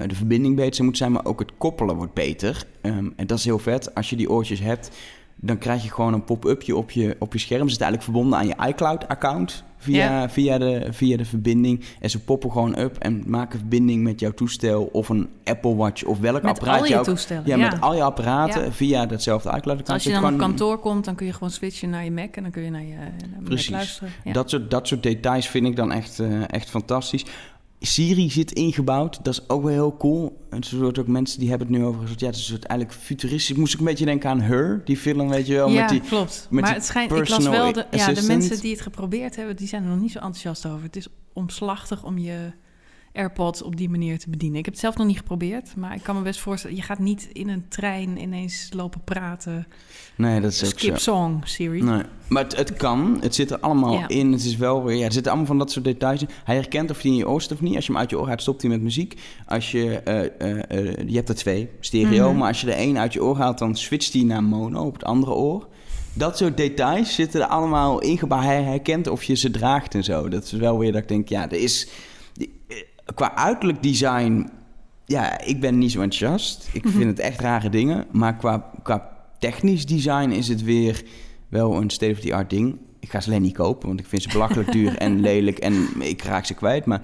[0.07, 2.67] de verbinding beter moet zijn, maar ook het koppelen wordt beter.
[2.81, 3.95] Ehm, en dat is heel vet.
[3.95, 4.91] Als je die oortjes hebt,
[5.47, 7.63] dan krijg je gewoon een pop-upje op je, op je scherm.
[7.65, 10.29] Ze zit eigenlijk verbonden aan je iCloud-account via, Ja.
[10.31, 11.85] via, de, via de verbinding.
[12.01, 16.05] En ze poppen gewoon up en maken verbinding met jouw toestel of een Apple Watch
[16.05, 17.43] of welk Met apparaat al je toestellen.
[17.47, 18.73] ja, met al je apparaten Ja.
[18.73, 19.89] via datzelfde iCloud-account.
[19.91, 22.43] Als je dan op kantoor komt, dan kun je gewoon switchen naar je Mac en
[22.43, 23.69] dan kun je naar je, naar Precies.
[23.71, 24.13] luisteren.
[24.25, 24.33] Ja.
[24.33, 27.25] Dat, soort, dat soort details vind ik dan echt, eh, echt fantastisch.
[27.81, 30.47] Siri zit ingebouwd, dat is ook wel heel cool.
[30.51, 32.65] Een soort ook mensen die hebben het nu over soort, ja, het is een soort
[32.65, 33.57] eigenlijk futuristisch.
[33.57, 36.01] Moest ik een beetje denken aan Her, die film, weet je wel, ja, met die
[36.01, 36.47] klopt.
[36.51, 39.37] met maar die het schijnt, ik las wel, de, ja, de mensen die het geprobeerd
[39.37, 40.83] hebben, die zijn er nog niet zo enthousiast over.
[40.83, 42.53] Het is omslachtig om je
[43.17, 44.59] AirPods op die manier te bedienen.
[44.59, 46.99] Ik heb het zelf nog niet geprobeerd, maar ik kan me best voorstellen, je gaat
[46.99, 49.67] niet in een trein ineens lopen praten.
[50.17, 51.83] Nee, dat is ook Skip song, Siri.
[51.83, 53.19] Nee, maar het, het kan.
[53.21, 54.09] Het zit er allemaal Ja.
[54.09, 54.33] in.
[54.33, 56.29] Het is wel weer, ja, er zitten allemaal van dat soort details in.
[56.45, 57.75] Hij herkent of hij in je oor of niet.
[57.75, 59.21] Als je hem uit je oor gaat, stopt hij met muziek.
[59.47, 62.29] Als je, eh, eh, eh, je hebt er twee, stereo.
[62.29, 62.39] Mhm.
[62.39, 64.93] Maar als je er één uit je oor haalt, dan switcht hij naar mono op
[64.93, 65.69] het andere oor.
[66.13, 68.43] Dat soort details zitten er allemaal ingebouwd.
[68.43, 70.29] Hij herkent of je ze draagt en zo.
[70.29, 71.89] Dat is wel weer dat ik denk, ja, er is...
[73.15, 74.51] Qua uiterlijk design,
[75.05, 76.69] ja, ik ben niet zo enthousiast.
[76.73, 78.07] Ik vind het echt rare dingen.
[78.11, 81.03] Maar qua, qua technisch design is het weer
[81.49, 82.79] wel een state-of-the-art ding.
[83.01, 85.89] Ik ga ze alleen niet kopen, want ik vind ze belachelijk duur en lelijk en
[86.01, 86.85] ik raak ze kwijt.
[86.85, 87.01] Maar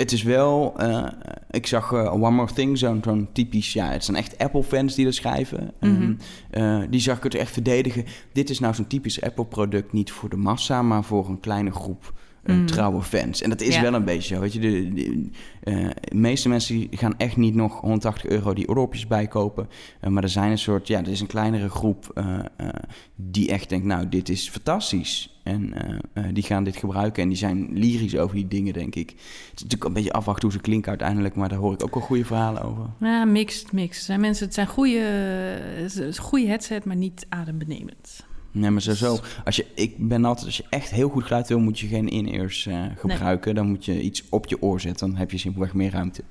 [0.00, 1.06] het is wel, eh,
[1.50, 5.14] ik zag eh, One More Thing, zo'n typisch, ja, het zijn echt Apple-fans die dat
[5.14, 5.72] schrijven.
[5.80, 6.14] Mhm.
[6.50, 8.04] Ehm, eh, die zag ik het echt verdedigen.
[8.32, 12.12] Dit is nou zo'n typisch Apple-product, niet voor de massa, maar voor een kleine groep
[12.46, 12.66] Mm.
[12.66, 13.42] trouwe fans.
[13.42, 13.82] En dat is Ja.
[13.82, 14.40] wel een beetje zo.
[14.40, 15.28] Weet je, de, de,
[15.60, 19.68] eh, de meeste mensen gaan echt niet nog 180 euro die oordopjes bijkopen.
[20.00, 22.68] Eh, maar er zijn een soort, ja, er is een kleinere groep eh, eh,
[23.16, 25.34] die echt denkt, nou, dit is fantastisch.
[25.42, 28.94] En eh, eh, die gaan dit gebruiken en die zijn lyrisch over die dingen, denk
[28.94, 29.08] ik.
[29.10, 29.18] Het
[29.54, 32.02] is natuurlijk een beetje afwachten hoe ze klinken uiteindelijk, maar daar hoor ik ook wel
[32.02, 32.86] goede verhalen over.
[33.00, 34.04] Ja, mixed, mixed.
[34.04, 38.24] Zijn mensen, het zijn goede, het is een goede headset, maar niet adembenemend.
[38.52, 41.58] Nee, maar sowieso, als je, ik ben altijd, als je echt heel goed geluid wil,
[41.58, 43.54] moet je geen in-ears eh, gebruiken.
[43.54, 45.08] Dan moet je iets op je oor zetten.
[45.08, 46.22] Dan heb je simpelweg meer ruimte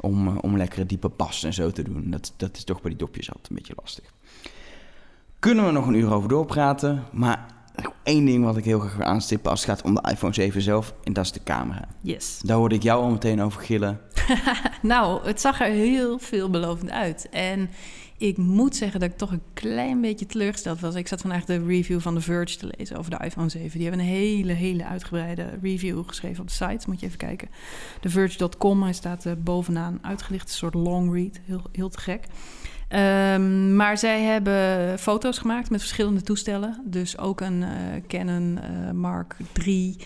[0.00, 2.10] om, eh, om lekkere diepe bas en zo te doen.
[2.10, 4.04] Dat, dat is toch bij die dopjes altijd een beetje lastig.
[5.38, 7.46] Kunnen we nog een uur over doorpraten, maar
[8.02, 10.62] één ding wat ik heel graag wil aanstippen als het gaat om de iPhone 7
[10.62, 11.88] zelf, en dat is de camera.
[12.00, 12.40] Yes.
[12.42, 14.00] Daar hoorde ik jou al meteen over gillen.
[14.82, 17.28] Nou, het zag er heel veelbelovend uit.
[17.30, 17.70] En
[18.20, 20.94] ik moet zeggen dat ik toch een klein beetje teleurgesteld was.
[20.94, 23.70] Ik zat vandaag de review van The Verge te lezen over de iPhone 7.
[23.70, 26.84] Die hebben een hele, hele uitgebreide review geschreven op de site.
[26.86, 27.48] Moet je even kijken.
[28.00, 30.48] TheVerge.com, hij staat er bovenaan uitgelicht.
[30.48, 32.24] Een soort long read, heel, heel te gek.
[32.88, 36.82] Ehm, maar zij hebben foto's gemaakt met verschillende toestellen.
[36.84, 37.70] Dus ook een eh,
[38.06, 39.96] Canon eh, Mark III...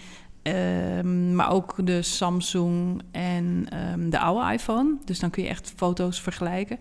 [0.42, 4.96] Ehm, maar ook de Samsung en ehm, de oude iPhone.
[5.04, 6.78] Dus dan kun je echt foto's vergelijken.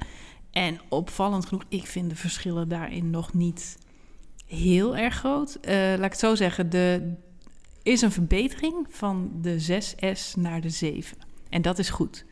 [0.53, 3.77] En opvallend genoeg, ik vind de verschillen daarin nog niet
[4.45, 5.55] heel erg groot.
[5.55, 7.17] Eh, laat ik het zo zeggen, er
[7.83, 11.17] is een verbetering van de 6S naar de 7.
[11.49, 12.25] En dat is goed.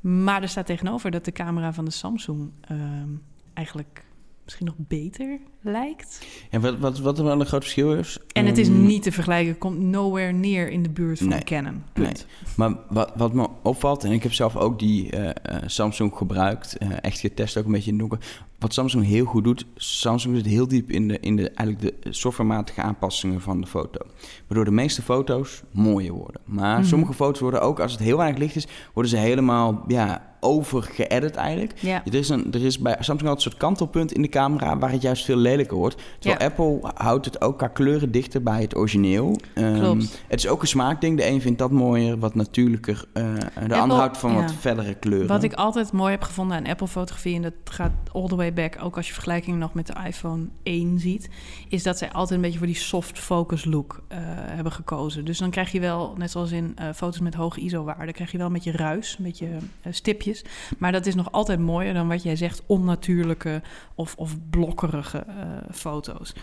[0.00, 3.08] Maar er staat tegenover dat de camera van de Samsung ehm,
[3.54, 4.04] eigenlijk
[4.44, 6.26] misschien nog beter lijkt.
[6.50, 8.18] En wat, wat, wat er wel een groot verschil is...
[8.32, 11.42] En het is ehm, niet te vergelijken, komt nowhere neer in de buurt van Nee.
[11.44, 11.82] Canon.
[11.92, 12.06] Punt.
[12.06, 12.54] Nee.
[12.56, 16.76] Maar wat, wat me opvalt, en ik heb zelf ook die eh, eh, Samsung gebruikt,
[16.78, 18.28] eh, echt getest ook een beetje in het donker.
[18.58, 22.12] Wat Samsung heel goed doet, Samsung zit heel diep in de, in de, eigenlijk de
[22.12, 24.00] softwarematige aanpassingen van de foto.
[24.46, 26.40] Waardoor de meeste foto's mooier worden.
[26.44, 26.88] Maar Mhm.
[26.88, 31.34] sommige foto's worden ook, als het heel weinig licht is, worden ze helemaal ja, overgeëdit
[31.34, 31.78] eigenlijk.
[31.80, 32.02] Ja.
[32.04, 34.90] Er is, een, er is bij Samsung altijd een soort kantelpunt in de camera waar
[34.90, 35.96] het juist veel lelijker wordt.
[36.18, 36.46] Terwijl Ja.
[36.48, 39.36] Apple houdt het ook qua kleuren dichter bij het origineel.
[39.54, 40.22] Ehm, Klopt.
[40.28, 41.16] Het is ook een smaakding.
[41.16, 43.04] De een vindt dat mooier, wat natuurlijker.
[43.12, 45.26] eh, de Apple- ander houdt van wat verdere kleuren.
[45.28, 48.76] Wat ik altijd mooi heb gevonden aan Apple-fotografie, en dat gaat all the way back,
[48.82, 51.28] ook als je vergelijking nog met de iPhone 1 ziet,
[51.68, 55.24] is dat zij altijd een beetje voor die soft focus look eh, hebben gekozen.
[55.24, 58.38] Dus dan krijg je wel, net zoals in eh, foto's met hoge ISO-waarde, krijg je
[58.38, 59.48] wel een beetje ruis, een beetje
[59.90, 60.44] stipjes.
[60.78, 63.62] Maar dat is nog altijd mooier dan wat jij zegt, onnatuurlijke
[63.94, 65.24] of, of blokkerige
[65.72, 66.34] foto's.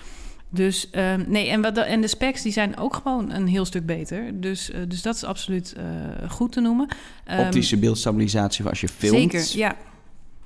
[0.49, 3.65] Dus ehm, nee, en, wat de, en de specs die zijn ook gewoon een heel
[3.65, 4.41] stuk beter.
[4.41, 6.87] Dus, eh, dus dat is absoluut eh, goed te noemen.
[7.23, 9.31] Ehm, Optische beeldstabilisatie voor als je filmt.
[9.31, 9.75] Zeker, ja.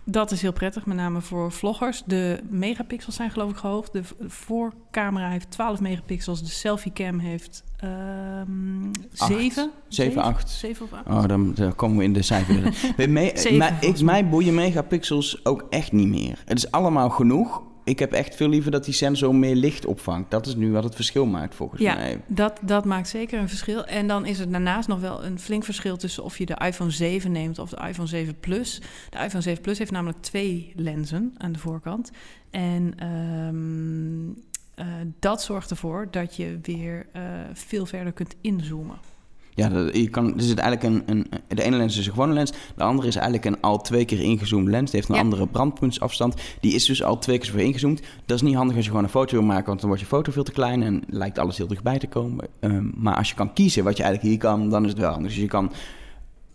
[0.03, 2.03] Dat is heel prettig, met name voor vloggers.
[2.05, 3.89] De megapixels zijn geloof ik hoog.
[3.89, 6.41] De voorcamera heeft 12 megapixels.
[6.43, 7.63] De selfiecam heeft
[9.17, 9.31] Acht.
[9.31, 9.71] 7.
[9.87, 10.49] Zeven, acht.
[10.49, 11.07] 7 of 8.
[11.07, 12.81] Oh, dan, dan komen we in de cijfers.
[12.97, 16.43] Me, mij boeien megapixels ook echt niet meer.
[16.45, 17.61] Het is allemaal genoeg.
[17.89, 20.31] Ik heb echt veel liever dat die sensor meer licht opvangt.
[20.31, 21.95] Dat is nu wat het verschil maakt volgens Ja.
[21.95, 22.21] mij.
[22.27, 23.85] Dat, dat maakt zeker een verschil.
[23.85, 26.91] En dan is er daarnaast nog wel een flink verschil tussen of je de iPhone
[26.91, 28.81] 7 neemt of de iPhone 7 Plus.
[29.09, 32.11] De iPhone 7 Plus heeft namelijk twee lenzen aan de voorkant.
[32.49, 34.29] En ehm,
[34.75, 34.85] eh,
[35.19, 37.21] dat zorgt ervoor dat je weer eh,
[37.53, 38.97] veel verder kunt inzoomen.
[39.59, 42.51] Ja, je kan, er zit eigenlijk een, een, de ene lens is een gewone lens.
[42.75, 44.91] De andere is eigenlijk een al twee keer ingezoomd lens.
[44.91, 45.21] Die heeft een Ja.
[45.21, 46.33] andere brandpuntsafstand.
[46.59, 48.01] Die is dus al twee keer zoveel ingezoomd.
[48.25, 50.09] Dat is niet handig als je gewoon een foto wil maken, want dan wordt je
[50.09, 52.47] foto veel te klein en lijkt alles heel dichtbij te komen.
[52.59, 55.11] Ehm, maar als je kan kiezen wat je eigenlijk hier kan, dan is het wel
[55.11, 55.31] handig.
[55.31, 55.71] Dus je kan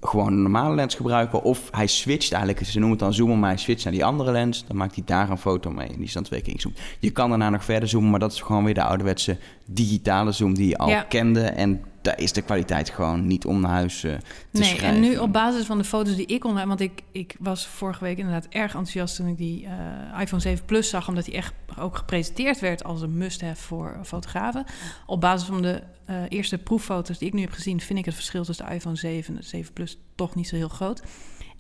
[0.01, 1.43] gewoon een normale lens gebruiken.
[1.43, 4.33] Of hij switcht eigenlijk, ze noemen het dan zoomen, maar hij switcht naar die andere
[4.33, 4.65] lens.
[4.67, 6.79] Dan maakt hij daar een foto mee en die is dan twee keer ingezoomd.
[6.99, 9.37] Je kan daarna nog verder zoomen, maar dat is gewoon weer de ouderwetse
[9.67, 11.03] digitale zoom die je al Ja.
[11.03, 11.41] kende.
[11.41, 14.89] En daar is de kwaliteit gewoon niet om naar huis eh, te Nee, schrijven.
[14.89, 16.67] en nu op basis van de foto's die ik online...
[16.67, 20.65] Want ik, ik was vorige week inderdaad erg enthousiast toen ik die eh, iPhone 7
[20.65, 21.09] Plus zag...
[21.09, 24.65] omdat die echt ook gepresenteerd werd als een must-have voor fotografen.
[25.07, 27.81] Op basis van de eh, eerste proeffoto's die ik nu heb gezien...
[27.81, 30.57] vind ik het verschil tussen de iPhone 7 en de 7 Plus toch niet zo
[30.57, 31.03] heel groot.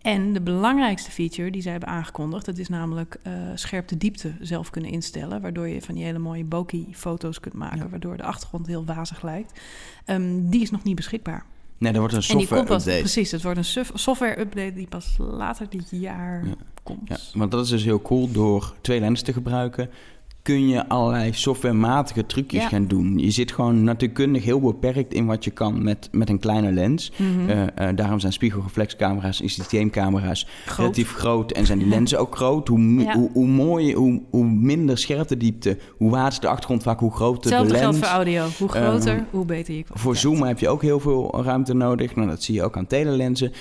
[0.04, 2.44] En de belangrijkste feature die zij hebben aangekondigd...
[2.46, 5.40] dat is namelijk eh scherpte diepte zelf kunnen instellen...
[5.40, 7.78] waardoor je van die hele mooie bokeh-foto's kunt maken...
[7.78, 7.88] Ja.
[7.88, 9.60] waardoor de achtergrond heel wazig lijkt.
[10.04, 11.44] Ehm, die is nog niet beschikbaar.
[11.78, 13.00] Nee, er wordt een En die software komt pas, update.
[13.02, 16.54] precies, het wordt een suf- software update die pas later dit jaar Ja.
[16.82, 17.08] komt.
[17.08, 19.90] Ja, want dat is dus heel cool door twee lenzen te gebruiken.
[20.44, 22.68] Kun je allerlei softwarematige trucjes Ja.
[22.68, 23.18] gaan doen.
[23.18, 27.12] Je zit gewoon natuurkundig heel beperkt in wat je kan met, met een kleine lens.
[27.16, 27.48] Mhm.
[27.50, 30.76] Eh, eh, daarom zijn spiegelreflexcamera's en systeemcamera's Groot.
[30.78, 32.68] relatief groot en zijn die lenzen ook groot.
[32.68, 33.14] Hoe, Ja.
[33.16, 37.12] hoe, hoe mooier, hoe, hoe minder scherpte diepte, hoe waard is de achtergrond vaak, hoe
[37.14, 38.06] groter Hetzelfde de geldt lens.
[38.08, 38.46] voor audio.
[38.58, 40.00] Hoe groter, Ehm, hoe beter je kwaliteit.
[40.00, 42.14] Voor zoomen heb je ook heel veel ruimte nodig.
[42.14, 43.52] Nou, dat zie je ook aan telelenzen.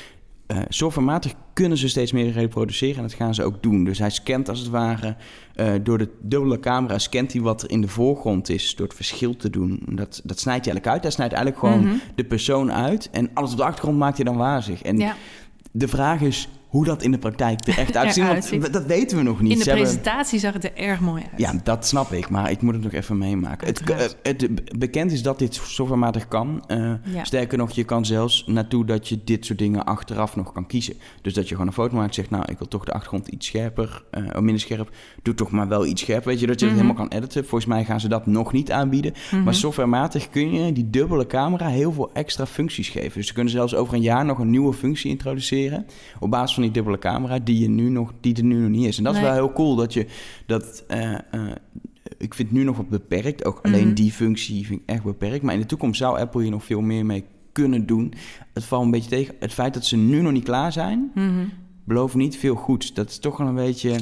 [0.48, 3.84] Eh softwarematig kunnen ze steeds meer reproduceren en dat gaan ze ook doen.
[3.84, 5.16] Dus hij scant als het ware
[5.56, 8.96] eh, door de dubbele camera scant hij wat er in de voorgrond is door het
[8.96, 9.80] verschil te doen.
[9.89, 11.02] Dat, dat snijdt hij eigenlijk uit.
[11.02, 11.96] Hij snijdt eigenlijk gewoon Mhm.
[12.16, 14.82] de persoon uit en alles op de achtergrond maakt hij dan wazig.
[14.82, 15.16] En Ja.
[15.72, 19.24] de vraag is hoe dat in de praktijk er echt uitziet, want dat weten we
[19.24, 19.52] nog niet.
[19.52, 21.42] In de Ze hebben- presentatie zag het er erg mooi uit.
[21.42, 23.68] ja, dat snap ik, maar ik moet het nog even meemaken.
[23.68, 26.64] Het, het, het bekend is dat dit softwarematig kan.
[26.68, 27.24] Eh, Ja.
[27.24, 30.94] Sterker nog, je kan zelfs naartoe dat je dit soort dingen achteraf nog kan kiezen.
[31.22, 33.28] Dus dat je gewoon een foto maakt en zegt, nou, ik wil toch de achtergrond
[33.28, 34.90] iets scherper, eh, of minder scherp.
[35.22, 36.76] Doe toch maar wel iets scherper, weet je, dat je Mhm.
[36.76, 37.42] het helemaal kan editen.
[37.46, 39.14] Volgens mij gaan ze dat nog niet aanbieden.
[39.32, 39.44] Mhm.
[39.44, 43.12] Maar softwarematig kun je die dubbele camera heel veel extra functies geven.
[43.14, 45.86] Dus ze kunnen zelfs over een jaar nog een nieuwe functie introduceren.
[46.20, 48.86] Op basis van die dubbele camera, die, je nu nog, die er nu nog niet
[48.86, 48.97] is.
[48.97, 50.06] En dat is wel heel cool dat je
[50.45, 50.84] dat.
[50.88, 51.19] eh, eh,
[52.17, 53.45] ik vind nu nog wat beperkt.
[53.45, 53.93] Ook alleen Mhm.
[53.95, 55.43] die functie vind ik echt beperkt.
[55.43, 58.13] Maar in de toekomst zou Apple hier nog veel meer mee kunnen doen.
[58.54, 59.36] Het valt een beetje tegen.
[59.39, 61.45] Het feit dat ze nu nog niet klaar zijn, Mhm.
[61.84, 62.93] belooft niet veel goeds.
[62.93, 63.97] Dat is toch wel een beetje.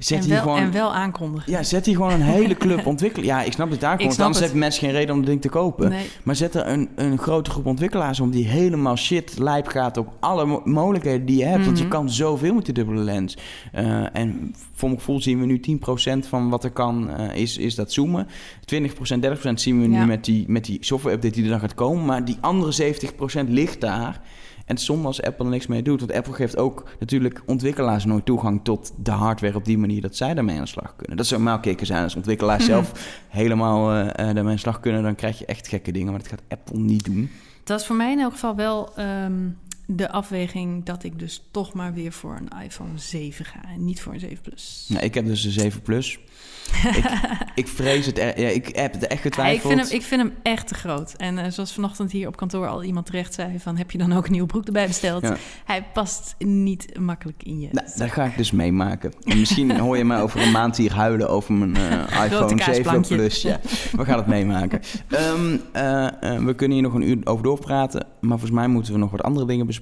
[0.00, 0.58] Zet En, hier wel, gewoon.
[0.58, 1.52] en wel aankondigen.
[1.52, 3.26] Ja, zet hier gewoon een hele club ontwikkelen.
[3.26, 4.10] Ja, ik snap dat het daar komt.
[4.10, 4.38] Anders het.
[4.40, 5.88] hebben mensen geen reden om het ding te kopen.
[5.88, 6.06] Nee.
[6.22, 10.12] Maar zet er een, een grote groep ontwikkelaars om die helemaal shit lijp gaat op
[10.20, 11.64] alle mo- mogelijkheden die je hebt.
[11.64, 11.92] Want je Mhm.
[11.92, 13.36] kan zoveel met die dubbele lens.
[13.72, 17.58] Eh, en voor mijn gevoel zien we nu 10% van wat er kan, eh, is,
[17.58, 18.26] is dat zoomen.
[18.64, 20.04] 20%, 30% zien we nu Ja.
[20.06, 22.04] met die, met die software update die er dan gaat komen.
[22.04, 24.20] Maar die andere 70% ligt daar.
[24.70, 26.00] En het zonde als Apple er niks mee doet.
[26.00, 30.16] Want Apple geeft ook natuurlijk ontwikkelaars nooit toegang tot de hardware op die manier dat
[30.16, 31.16] zij daarmee aan de slag kunnen.
[31.16, 32.92] Dat zou kicken zijn als ontwikkelaars zelf
[33.28, 35.02] helemaal eh, daarmee aan de slag kunnen.
[35.02, 36.10] Dan krijg je echt gekke dingen.
[36.10, 37.30] Maar dat gaat Apple niet doen.
[37.64, 39.48] Dat is voor mij in elk geval wel ehm,
[39.96, 44.00] de afweging dat ik dus toch maar weer voor een iPhone 7 ga en niet
[44.02, 44.84] voor een 7 Plus.
[44.88, 46.18] Nou, ik heb dus de 7 Plus.
[46.96, 47.10] ik,
[47.54, 48.18] ik vrees het.
[48.18, 49.72] er- ja, ik heb het echt Ja, ik, getwijfeld.
[49.72, 51.12] vind hem, ik vind hem echt te groot.
[51.16, 53.58] En eh, zoals vanochtend hier op kantoor al iemand terecht zei...
[53.58, 55.22] van heb je dan ook een nieuwe broek erbij besteld?
[55.22, 55.36] Ja.
[55.64, 57.68] Hij past niet makkelijk in je.
[57.72, 59.12] Nou, dat ga ik dus meemaken.
[59.24, 62.56] En misschien hoor je mij over een maand hier huilen over mijn eh, iPhone 7
[62.56, 63.14] kaasplankje.
[63.16, 63.42] Plus.
[63.42, 63.60] Ja,
[63.92, 64.80] we gaan het meemaken.
[65.08, 68.06] Ehm, eh, eh, we kunnen hier nog een uur over doorpraten.
[68.20, 69.78] Maar volgens mij moeten we nog wat andere dingen bespreken.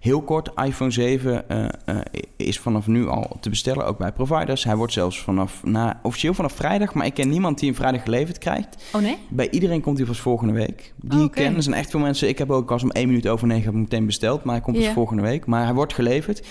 [0.00, 1.96] Heel kort, iPhone 7 eh, eh,
[2.36, 4.64] is vanaf nu al te bestellen, ook bij providers.
[4.64, 8.02] Hij wordt zelfs vanaf, na, officieel vanaf vrijdag, maar ik ken niemand die hem vrijdag
[8.02, 8.84] geleverd krijgt.
[8.92, 9.16] Oh nee?
[9.28, 10.92] Bij iedereen komt hij pas volgende week.
[10.96, 11.42] Die Oh, ik oké.
[11.42, 12.28] ken, er zijn echt veel mensen.
[12.28, 14.54] Ik heb ook als om één minuut over negen heb ik hem meteen besteld, maar
[14.54, 15.46] hij komt pas volgende week.
[15.46, 16.46] Maar hij wordt geleverd.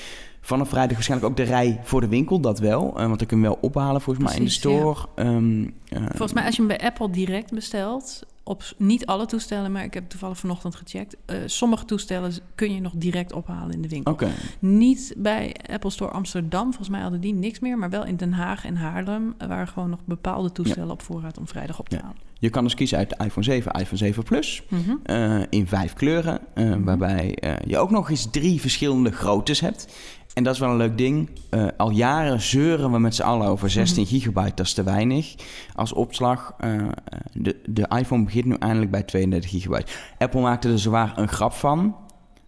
[0.46, 3.00] Vanaf vrijdag waarschijnlijk ook de rij voor de winkel, dat wel.
[3.00, 4.96] Eh, want ik kun hem wel ophalen volgens mij in de store.
[5.16, 8.26] Ehm, eh, Volgens mij als je hem bij Apple direct bestelt...
[8.44, 11.16] op niet alle toestellen, maar ik heb toevallig vanochtend gecheckt...
[11.26, 14.12] eh, sommige toestellen kun je nog direct ophalen in de winkel.
[14.60, 16.64] Niet bij Apple Store Amsterdam.
[16.66, 17.78] Volgens mij hadden die niks meer.
[17.78, 19.34] Maar wel in Den Haag en Haarlem.
[19.38, 22.02] Er waren gewoon nog bepaalde toestellen op voorraad om vrijdag op te Ja.
[22.02, 22.18] halen.
[22.40, 24.64] je kan dus kiezen uit de iPhone 7, iPhone 7 Plus.
[24.70, 24.96] Mhm.
[25.04, 26.40] eh, in vijf kleuren.
[26.54, 26.84] eh, Mhm.
[26.84, 29.94] Waarbij eh, je ook nog eens drie verschillende groottes hebt.
[30.34, 31.30] En dat is wel een leuk ding.
[31.50, 35.36] Eh, al jaren zeuren we met z'n allen over 16 gigabyte, dat is te weinig.
[35.76, 36.88] Als opslag, eh,
[37.34, 39.92] de, de iPhone begint nu eindelijk bij 32 gigabyte.
[40.18, 41.96] Apple maakte er zwaar een grap van.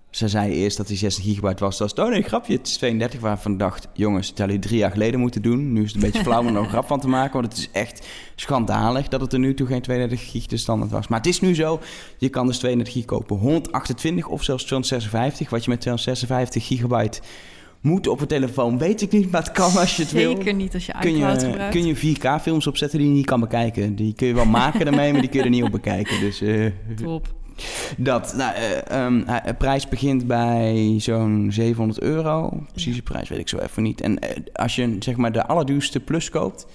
[0.09, 1.77] Ze zei eerst dat die 16 gigabyte was.
[1.77, 3.19] Dat was, oh nee, grapje, het is 32.
[3.19, 5.73] Waarvan ik dacht, jongens, dat hadden jullie drie jaar geleden moeten doen.
[5.73, 7.33] Nu is het een beetje flauw om er nog een grap van te maken.
[7.33, 10.91] Want het is echt schandalig dat het er nu toe geen 32 gig de standaard
[10.91, 11.07] was.
[11.07, 11.79] Maar het is nu zo,
[12.17, 13.37] je kan dus 32 gig kopen.
[13.37, 15.49] 128 of zelfs 256.
[15.49, 17.21] Wat je met 256 gigabyte
[17.85, 19.31] moet op een telefoon, weet ik niet.
[19.31, 20.35] Maar het kan als je het wil.
[20.35, 21.75] Zeker niet als je Kun iCloud je, gebruikt.
[21.75, 23.95] kun je 4K-films opzetten die je niet kan bekijken.
[23.95, 26.19] Die kun je wel maken daarmee, maar die kun je er niet op bekijken.
[26.19, 26.65] Dus eh,
[27.03, 27.33] Top.
[27.97, 28.33] dat.
[28.37, 32.63] Nou, eh, ehm, eh, de prijs begint bij zo'n 700 euro.
[32.71, 34.01] Precieze prijs weet ik zo even niet.
[34.01, 36.67] En eh, als je zeg maar de allerduurste plus koopt...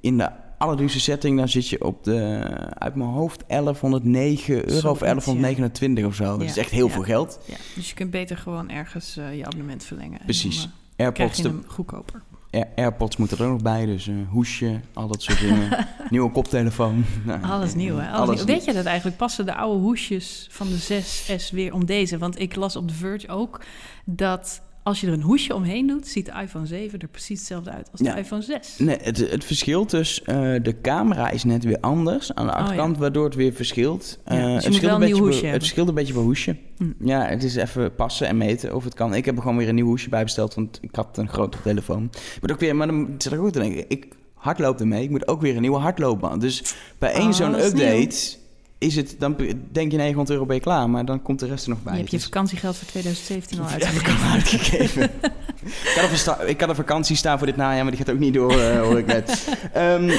[0.00, 1.38] in de allerduurste setting...
[1.38, 2.40] dan zit je op de,
[2.74, 6.24] uit mijn hoofd, 1109 euro of Zoiets, 1129 of zo.
[6.24, 6.92] Dat is echt heel ja.
[6.92, 7.38] veel geld.
[7.44, 10.18] Ja, dus je kunt beter gewoon ergens eh, je abonnement verlengen.
[10.18, 10.60] En Precies.
[10.60, 12.22] dan, eh, AirPods, de, goedkoper.
[12.50, 13.86] Air- AirPods moeten er ook nog bij.
[13.86, 15.86] Dus eh, hoesje, al dat soort dingen.
[16.10, 17.04] Nieuwe koptelefoon.
[17.24, 18.08] Nou, Alles nieuw, hè?
[18.08, 18.54] Alles alles nieuw.
[18.54, 19.16] Weet je dat eigenlijk?
[19.16, 22.18] Passen de oude hoesjes van de 6S weer om deze?
[22.18, 23.60] Want ik las op The Verge ook
[24.04, 26.06] dat als je er een hoesje omheen doet...
[26.06, 28.16] ziet de iPhone 7 er precies hetzelfde uit als de Ja.
[28.16, 28.74] iPhone 6.
[28.78, 32.58] Nee, het, het verschil dus, eh, de camera is net weer anders aan de Oh,
[32.58, 34.18] achterkant, waardoor het weer verschilt.
[34.26, 36.22] Ja, dus Eh, moet het, verschilt een beetje per- hoesje het verschilt een beetje per
[36.22, 36.56] hoesje.
[36.76, 36.84] Hm.
[37.08, 39.14] Ja, het is even passen en meten of het kan.
[39.14, 41.58] Ik heb er gewoon weer een nieuw hoesje bij besteld, want ik had een grote
[41.62, 42.10] telefoon.
[42.40, 45.02] Maar ook weer, maar dan zit ik ook te denken, ik hardloopt ermee.
[45.02, 46.40] Ik moet ook weer een nieuwe hardloopband.
[46.40, 48.36] Dus bij één Oh, zo'n dat is update
[48.78, 49.36] is het, dan
[49.72, 51.92] denk je 900 euro ben je klaar, maar dan komt de rest er nog bij.
[51.92, 54.16] Je hebt je Dus- vakantiegeld voor 2017 al ja, uitgegeven.
[54.26, 55.02] al uitgegeven.
[55.62, 58.20] ik, had een ik had een vakantie staan voor dit najaar, maar die gaat ook
[58.20, 59.48] niet door, eh, hoor ik net.
[59.72, 60.10] Ehm,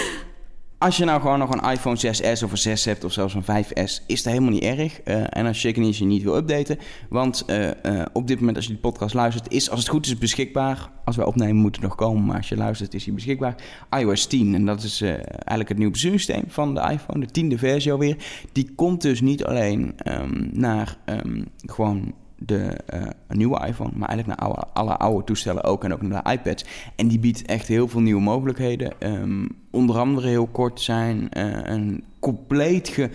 [0.80, 3.44] als je nou gewoon nog een iPhone 6S of een 6 hebt of zelfs een
[3.44, 5.02] 5S, is dat helemaal niet erg.
[5.02, 6.78] Eh, en als je je niet wil updaten.
[7.10, 10.06] Want eh, eh, op dit moment, als je die podcast luistert, is als het goed
[10.06, 10.90] is beschikbaar.
[11.06, 12.26] Als wij opnemen, moet het nog komen.
[12.26, 13.56] Maar als je luistert, is hij beschikbaar.
[13.90, 14.56] iOS 10.
[14.56, 17.20] En dat is eigenlijk het nieuwe besturingssysteem van de iPhone.
[17.20, 18.16] De tiende versie alweer.
[18.52, 24.40] Die komt dus niet alleen ehm, naar ehm, gewoon de eh, nieuwe iPhone, maar eigenlijk
[24.40, 26.66] naar alle oude toestellen ook en ook naar de iPads.
[26.96, 28.92] En die biedt echt heel veel nieuwe mogelijkheden.
[29.00, 33.10] Ehm, onder andere heel kort zijn eh, een compleet ge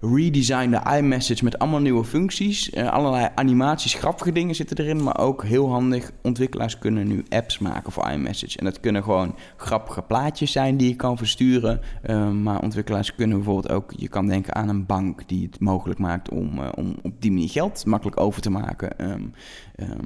[0.00, 2.70] redesignde iMessage met allemaal nieuwe functies.
[2.70, 6.12] Eh, allerlei animaties, grappige dingen zitten erin, maar ook heel handig.
[6.22, 8.58] Ontwikkelaars kunnen nu apps maken voor iMessage.
[8.58, 11.80] En dat kunnen gewoon grappige plaatjes zijn die je kan versturen.
[12.02, 15.98] Eh, maar ontwikkelaars kunnen bijvoorbeeld ook, je kan denken aan een bank die het mogelijk
[15.98, 18.98] maakt om, eh, om op die manier geld makkelijk over te maken.
[18.98, 19.22] Ehm,
[19.78, 19.98] ehm,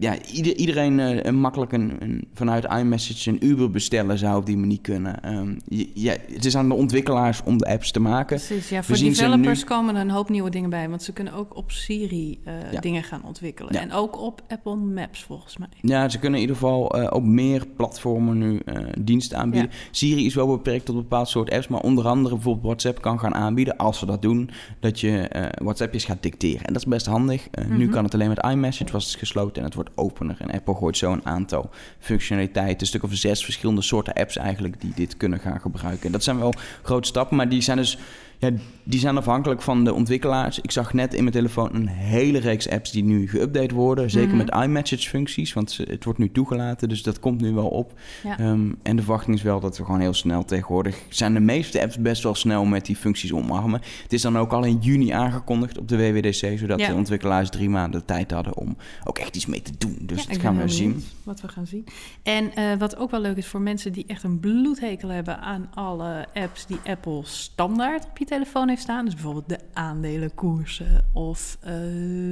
[0.00, 4.56] ja, ieder, iedereen eh, makkelijk een, een- vanuit iMessage een Uber bestellen zou op die
[4.56, 5.22] manier kunnen.
[5.22, 8.36] Ehm, je- ja, het is aan de ontwikkelaars om de apps te maken.
[8.36, 10.88] Precies, ja, voor developers nu- komen er een hoop nieuwe dingen bij.
[10.88, 12.80] Want ze kunnen ook op Siri eh, Ja.
[12.80, 13.72] dingen gaan ontwikkelen.
[13.72, 13.80] Ja.
[13.80, 15.68] En ook op Apple Maps volgens mij.
[15.80, 18.60] Ja, ze kunnen in ieder geval eh, op meer platformen nu
[19.00, 19.70] diensten aanbieden.
[19.90, 23.18] Siri is wel beperkt tot een bepaald soort apps, maar onder andere bijvoorbeeld WhatsApp kan
[23.18, 25.28] gaan aanbieden, als ze dat doen, dat je
[25.62, 26.66] WhatsAppjes gaat dicteren.
[26.66, 27.48] En dat is best handig.
[27.68, 27.92] Nu Mhm.
[27.92, 30.36] kan het alleen met iMessage, was het gesloten en het wordt opener.
[30.38, 34.80] En Apple gooit zo een aantal functionaliteiten, een stuk of zes verschillende soorten apps eigenlijk,
[34.80, 36.06] die dit kunnen gaan gebruiken.
[36.06, 37.98] En dat zijn wel grote stappen, maar die zijn dus
[38.38, 38.50] ja,
[38.84, 40.60] die zijn afhankelijk van de ontwikkelaars.
[40.60, 44.10] Ik zag net in mijn telefoon een hele reeks apps die nu geüpdate worden.
[44.10, 44.36] Zeker Mhm.
[44.36, 46.88] met iMessage functies, want het wordt nu toegelaten.
[46.88, 47.92] Dus dat komt nu wel op.
[48.24, 48.38] Ja.
[48.38, 51.02] Ehm, en de verwachting is wel dat we gewoon heel snel tegenwoordig...
[51.08, 53.80] zijn de meeste apps best wel snel met die functies omarmen.
[54.02, 56.58] Het is dan ook al in juni aangekondigd op de WWDC...
[56.58, 56.88] zodat Ja.
[56.88, 59.98] de ontwikkelaars drie maanden de tijd hadden om ook echt iets mee te doen.
[60.02, 61.04] Dus Ja, dat gaan we zien.
[61.22, 61.84] Wat we gaan zien.
[62.22, 65.68] En eh, wat ook wel leuk is voor mensen die echt een bloedhekel hebben aan
[65.74, 69.04] alle apps die Apple standaard op je telefoon heeft staan.
[69.04, 71.72] Dus bijvoorbeeld de aandelenkoersen of eh,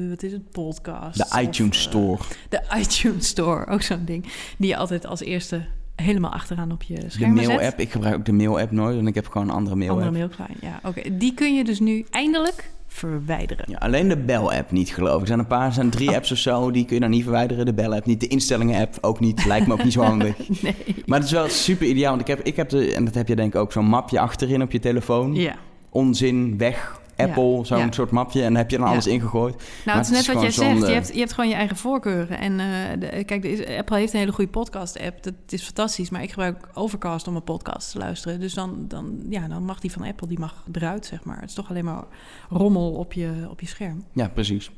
[0.09, 1.31] wat is het, podcast.
[1.31, 2.19] De iTunes Store.
[2.49, 4.25] de iTunes Store, ook zo'n ding.
[4.59, 5.65] Die je altijd als eerste
[5.97, 7.47] helemaal achteraan op je De scherm zet.
[7.47, 7.81] mail-app.
[7.81, 10.01] Ik gebruik ook de mail-app nooit, want ik heb gewoon een andere mail-app.
[10.07, 10.81] Andere mailclient, ja.
[10.89, 13.65] Oké, die kun je dus nu eindelijk verwijderen.
[13.69, 15.21] Ja, alleen de bel-app niet, geloof ik.
[15.21, 16.15] Er zijn een paar, zijn drie Oh.
[16.15, 17.67] apps of zo, die kun je dan niet verwijderen.
[17.67, 19.45] De bel-app niet, de instellingen-app ook niet.
[19.47, 20.63] Lijkt me ook niet zo handig.
[20.63, 20.75] Nee.
[21.07, 23.29] Maar het is wel super ideaal, want ik heb, ik heb de, en dat heb
[23.29, 25.35] je denk ik ook, zo'n mapje achterin op je telefoon.
[25.35, 25.55] Ja.
[25.97, 27.93] Onzin, weg, Apple, zo'n ja.
[27.93, 28.43] soort mapje.
[28.43, 29.55] En heb je dan alles ingegooid.
[29.57, 30.71] Nou, Maar het is net het wat jij zegt.
[30.71, 30.87] zonde.
[30.87, 32.39] Je hebt, je hebt gewoon je eigen voorkeuren.
[32.39, 32.67] En eh,
[32.99, 35.23] de, kijk, Apple heeft een hele goede podcast-app.
[35.23, 36.11] Dat is fantastisch.
[36.11, 38.41] Maar ik gebruik Overcast om een podcast te luisteren.
[38.41, 41.41] Dus dan, dan, ja, dan mag die van Apple die mag eruit, zeg maar.
[41.41, 42.05] Het is toch alleen maar
[42.51, 44.05] rommel op je, op je scherm.
[44.13, 44.71] Ja, precies.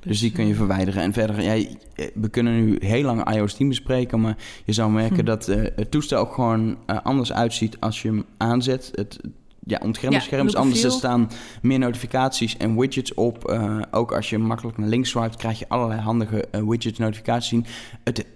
[0.00, 1.02] Dus, die kun je eh, verwijderen.
[1.02, 1.66] En verder, ja,
[2.14, 5.24] we kunnen nu heel lang iOS 10 bespreken, maar je zou merken Hm.
[5.24, 8.90] dat eh, het toestel ook gewoon eh, anders uitziet als je hem aanzet.
[8.94, 9.20] Het
[9.68, 10.82] ja, ontgrendelscherm Ja, and anders.
[10.82, 11.30] Er staan
[11.62, 13.48] meer notificaties en widgets op.
[13.48, 17.48] Eh, ook als je makkelijk naar links swipet, krijg je allerlei handige eh, widgets, notificaties
[17.48, 17.66] zien.
[18.04, 18.26] Het,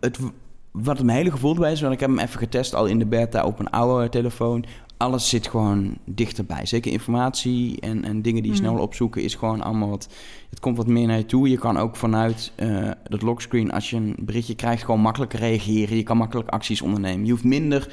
[0.00, 0.18] het,
[0.70, 2.98] wat het mijn hele gevoel bij is, want ik heb hem even getest al in
[2.98, 4.64] de beta op een oude telefoon.
[4.96, 6.66] Alles zit gewoon dichterbij.
[6.66, 8.66] Zeker informatie en, en dingen die je Mhm.
[8.68, 10.08] snel opzoeken is gewoon allemaal wat...
[10.50, 11.48] Het komt wat meer naar je toe.
[11.48, 15.96] Je kan ook vanuit eh dat lockscreen, als je een berichtje krijgt, gewoon makkelijker reageren.
[15.96, 17.24] Je kan makkelijk acties ondernemen.
[17.24, 17.88] Je hoeft minder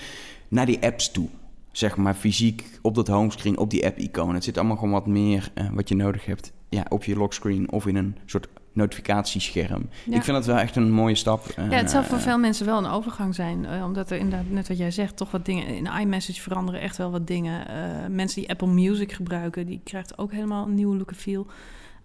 [0.48, 1.28] naar die apps toe.
[1.72, 4.34] Zeg maar fysiek op dat homescreen, op die app-icoon.
[4.34, 7.72] Het zit allemaal gewoon wat meer eh, wat je nodig hebt ja, op je lockscreen
[7.72, 9.90] of in een soort notificatiescherm.
[10.06, 10.16] Ja.
[10.16, 11.46] Ik vind dat wel echt een mooie stap.
[11.56, 13.66] Ja, het zal voor Eh, veel mensen wel een overgang zijn.
[13.66, 15.68] eh, omdat er inderdaad, net wat jij zegt, toch wat dingen...
[15.68, 17.68] In iMessage veranderen echt wel wat dingen.
[17.68, 21.48] Eh, mensen die Apple Music gebruiken, die krijgt ook helemaal een nieuwe look en feel.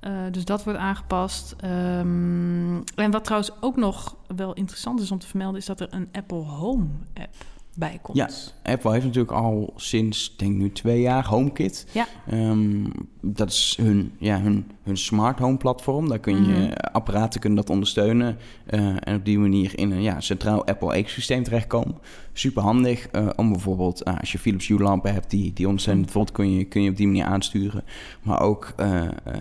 [0.00, 1.55] Eh, dus dat wordt aangepast.
[1.61, 5.61] Ehm, en wat trouwens ook nog wel interessant is om te vermelden...
[5.61, 7.35] is dat er een Apple Home app
[7.76, 8.16] bij komt.
[8.16, 8.28] Ja.
[8.62, 11.87] Apple heeft natuurlijk al sinds, denk nu twee jaar HomeKit.
[11.92, 12.06] Ja.
[12.26, 12.87] Ehm,
[13.20, 16.09] dat is hun, ja, hun, hun smart home platform.
[16.09, 16.73] Daar kun je Mhm.
[16.92, 18.37] apparaten kunnen dat ondersteunen.
[18.66, 21.99] eh, en op die manier in een ja, centraal Apple ecosysteem terechtkomen.
[22.33, 26.03] Super handig eh, om bijvoorbeeld, eh, als je Philips Hue lampen hebt die, die ondersteunen,
[26.05, 27.83] bijvoorbeeld kun je, kun je op die manier aansturen.
[28.23, 28.75] Maar ook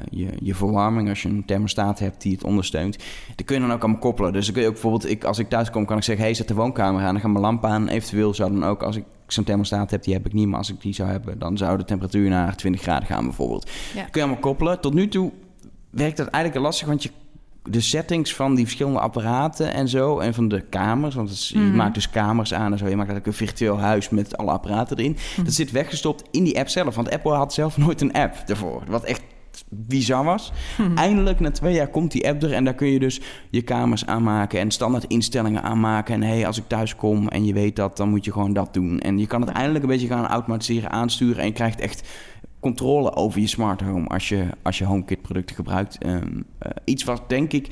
[0.09, 2.97] je, je verwarming, als je een thermostaat hebt die het ondersteunt.
[3.35, 4.33] Die kun je dan ook allemaal koppelen.
[4.33, 6.33] Dus dan kun je ook bijvoorbeeld, ik, als ik thuis kom, kan ik zeggen, hey,
[6.33, 7.11] zet de woonkamer aan.
[7.13, 7.87] Dan gaan mijn lamp aan.
[7.87, 10.47] Eventueel zou dan ook, als ik zo'n thermostaat heb, die heb ik niet.
[10.47, 13.69] Maar als ik die zou hebben, dan zou de temperatuur naar 20 graden gaan bijvoorbeeld.
[13.95, 14.01] Ja.
[14.03, 14.79] Kun je allemaal koppelen.
[14.81, 15.31] Tot nu toe
[15.89, 17.09] werkt dat eigenlijk lastig, want je
[17.69, 20.19] de settings van die verschillende apparaten en zo.
[20.19, 21.15] En van de kamers.
[21.15, 21.75] Want het is- je Mhm.
[21.75, 22.87] maakt dus kamers aan en zo.
[22.87, 25.17] Je maakt eigenlijk een virtueel huis met alle apparaten erin.
[25.35, 25.43] Mhm.
[25.45, 26.95] Dat zit weggestopt in die app zelf.
[26.95, 28.83] Want Apple had zelf nooit een app ervoor.
[28.87, 29.21] Wat echt
[29.69, 30.51] bizar was.
[30.77, 30.97] Mhm.
[30.97, 32.53] Eindelijk na twee jaar komt die app er.
[32.53, 34.59] En daar kun je dus je kamers aanmaken.
[34.59, 36.13] En standaard instellingen aanmaken.
[36.13, 38.73] En hey, als ik thuis kom en je weet dat, dan moet je gewoon dat
[38.73, 38.99] doen.
[38.99, 41.37] En je kan het eindelijk een beetje gaan automatiseren, aansturen.
[41.37, 42.07] En je krijgt echt
[42.59, 45.97] controle over je smart home als je, als je HomeKit producten gebruikt.
[45.97, 47.67] Ehm, eh, iets wat denk ik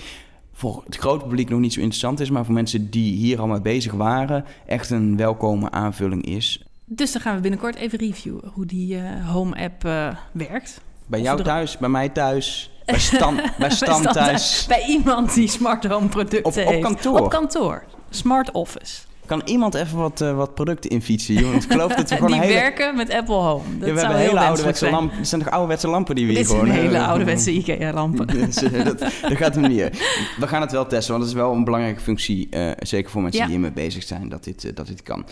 [0.53, 3.47] voor het grote publiek nog niet zo interessant is, maar voor mensen die hier al
[3.47, 6.65] mee bezig waren, echt een welkome aanvulling is.
[6.85, 10.81] Dus dan gaan we binnenkort even reviewen hoe die eh, Home-app eh, werkt.
[11.11, 14.65] Bij jou thuis, bij mij thuis, bij Stan, bij Stan Stan thuis.
[14.67, 16.81] Bij iemand die smart home producten Op- op heeft.
[16.83, 17.19] kantoor.
[17.19, 17.83] Op kantoor.
[18.09, 19.01] Smart office.
[19.31, 21.51] Kan iemand even wat, eh, wat producten infietsen?
[21.51, 22.53] Want ik geloof dat we gewoon die hele...
[22.53, 23.63] werken met Apple Home.
[23.79, 24.91] Dat Ja, we hebben hele ouderwetse zijn.
[24.91, 25.17] lampen.
[25.17, 26.69] Het zijn toch ouderwetse lampen die we hier gewoon...
[26.69, 28.27] hele eh, ouderwetse IKEA-lampen.
[28.83, 29.79] Dat, dat gaat hem niet.
[30.39, 32.47] We gaan het wel testen, want het is wel een belangrijke functie.
[32.49, 33.47] eh, zeker voor mensen Ja.
[33.47, 35.25] die hiermee bezig zijn, dat dit, dat dit kan.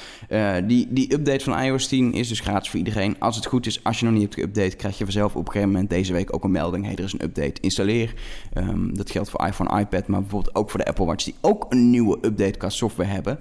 [0.67, 3.15] Die, die update van iOS 10 is dus gratis voor iedereen.
[3.19, 5.51] Als het goed is, als je nog niet hebt geüpdate, krijg je vanzelf op een
[5.51, 6.85] gegeven moment deze week ook een melding.
[6.85, 8.13] Hey, er is een update, installeer.
[8.53, 11.65] Ehm, dat geldt voor iPhone, iPad, maar bijvoorbeeld ook voor de Apple Watch, die ook
[11.69, 13.39] een nieuwe update qua software hebben.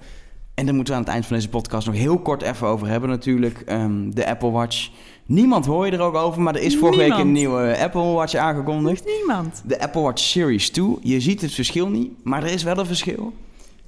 [0.59, 2.87] En daar moeten we aan het eind van deze podcast nog heel kort even over
[2.87, 3.61] hebben natuurlijk.
[3.65, 4.89] Ehm, de Apple Watch.
[5.25, 8.35] Niemand hoor je er ook over, maar er is vorige week een nieuwe Apple Watch
[8.35, 9.05] aangekondigd.
[9.05, 9.61] Niemand.
[9.65, 10.97] De Apple Watch Series 2.
[11.01, 13.33] Je ziet het verschil niet, maar er is wel een verschil.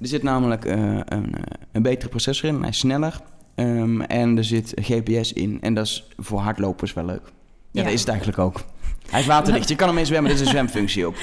[0.00, 1.42] Er zit namelijk eh, een, eh,
[1.72, 2.60] een betere processor in.
[2.60, 3.20] Hij is sneller.
[3.54, 5.58] Ehm, en er zit GPS in.
[5.60, 7.22] En dat is voor hardlopers wel leuk.
[7.24, 7.30] Ja,
[7.70, 7.82] Ja.
[7.82, 8.60] dat is het eigenlijk ook.
[9.10, 9.68] Hij is waterdicht.
[9.68, 10.30] Je kan ermee zwemmen.
[10.30, 11.16] Er is een zwemfunctie op.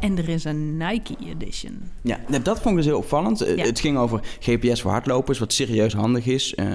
[0.00, 1.80] En er is een Nike edition.
[2.02, 3.40] Ja, dat vond ik dus heel opvallend.
[3.40, 3.64] Eh, Ja.
[3.64, 6.54] Het ging over GPS voor hardlopers, wat serieus handig is.
[6.54, 6.66] Eh,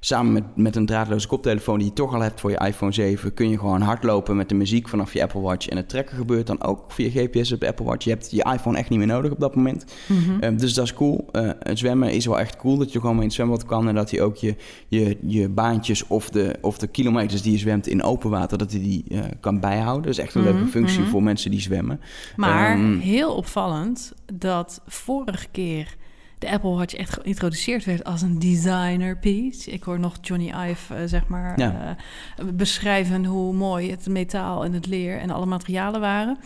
[0.00, 3.34] samen met, met een draadloze koptelefoon die je toch al hebt voor je iPhone 7...
[3.34, 5.68] kun je gewoon hardlopen met de muziek vanaf je Apple Watch.
[5.68, 8.04] En het trekken gebeurt dan ook via GPS op de Apple Watch.
[8.04, 9.84] Je hebt je iPhone echt niet meer nodig op dat moment.
[10.06, 10.40] Mhm.
[10.40, 11.26] Eh, dus dat is cool.
[11.58, 13.88] Het zwemmen is wel echt cool, dat je gewoon mee in het zwembad kan...
[13.88, 14.54] en dat hij ook je,
[14.88, 18.58] je, je baantjes of de, of de kilometers die je zwemt in open water...
[18.58, 19.04] dat hij die
[19.40, 20.02] kan bijhouden.
[20.02, 21.08] Dat is echt een leuke Mhm, functie mhm.
[21.08, 22.00] voor mensen die zwemmen.
[22.36, 25.96] Maar Ehm, heel opvallend dat vorige keer
[26.38, 29.70] de Apple Watch echt geïntroduceerd werd als een designer piece.
[29.70, 31.96] Ik hoor nog Johnny Ive, eh, zeg maar, Ja.
[32.36, 36.38] eh, beschrijven hoe mooi het metaal en het leer en alle materialen waren.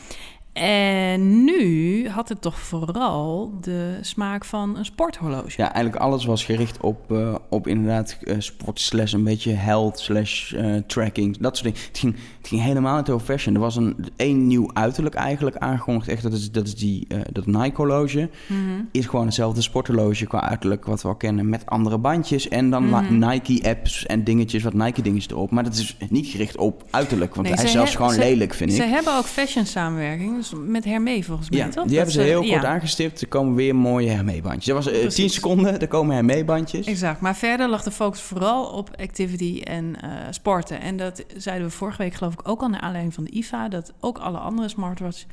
[0.52, 5.52] En nu had het toch vooral de smaak van een sporthorloge.
[5.56, 9.98] Ja, eigenlijk alles was gericht op, eh, op inderdaad eh, sport slash een beetje health
[9.98, 11.36] slash eh, tracking.
[11.38, 11.86] Dat soort dingen.
[11.88, 13.54] Het ging, het ging helemaal niet over fashion.
[13.54, 16.08] Er was een één nieuw uiterlijk eigenlijk aangekondigd.
[16.08, 18.28] Echt, dat is, dat is die, dat Nike horloge.
[18.46, 18.58] Mhm.
[18.90, 21.48] Is gewoon hetzelfde sporthorloge qua uiterlijk wat we al kennen.
[21.48, 23.18] Met andere bandjes en dan Mhm.
[23.28, 25.50] Nike apps en dingetjes, wat Nike dingetjes erop.
[25.50, 27.34] Maar dat is niet gericht op uiterlijk.
[27.34, 28.90] Want Nee, hij is ze zelfs gewoon ze- lelijk, vind Ze ik.
[28.90, 31.86] hebben ook fashion samenwerking, met Hermé volgens mij, Ja, toch?
[31.86, 32.64] die hebben ze heel kort ja.
[32.64, 33.20] aangestipt.
[33.20, 34.64] Er komen weer mooie Hermé-bandjes.
[34.64, 35.34] Dat was eh, 10 Precies.
[35.34, 36.86] seconden, er komen Hermé-bandjes.
[36.86, 40.80] Exact, maar verder lag de focus vooral op activity en eh, sporten.
[40.80, 43.68] En dat zeiden we vorige week geloof ik ook al naar aanleiding van de IFA...
[43.68, 45.24] dat ook alle andere smartwatch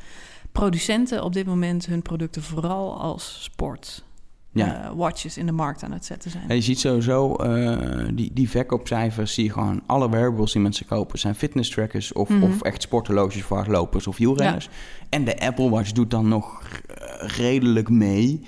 [0.52, 4.04] producenten op dit moment hun producten vooral als sport
[4.52, 4.84] Ja.
[4.84, 6.44] eh, watches in de markt aan het zetten zijn.
[6.50, 10.86] En je ziet sowieso, eh, die, die verkoopcijfers, zie je gewoon alle wearables die mensen
[10.86, 12.44] kopen, zijn fitness trackers of, Mhm.
[12.44, 14.70] of echt sporthorloges voor hardlopers of wielrenners.
[15.10, 18.42] En de Apple Watch doet dan nog eh, redelijk mee.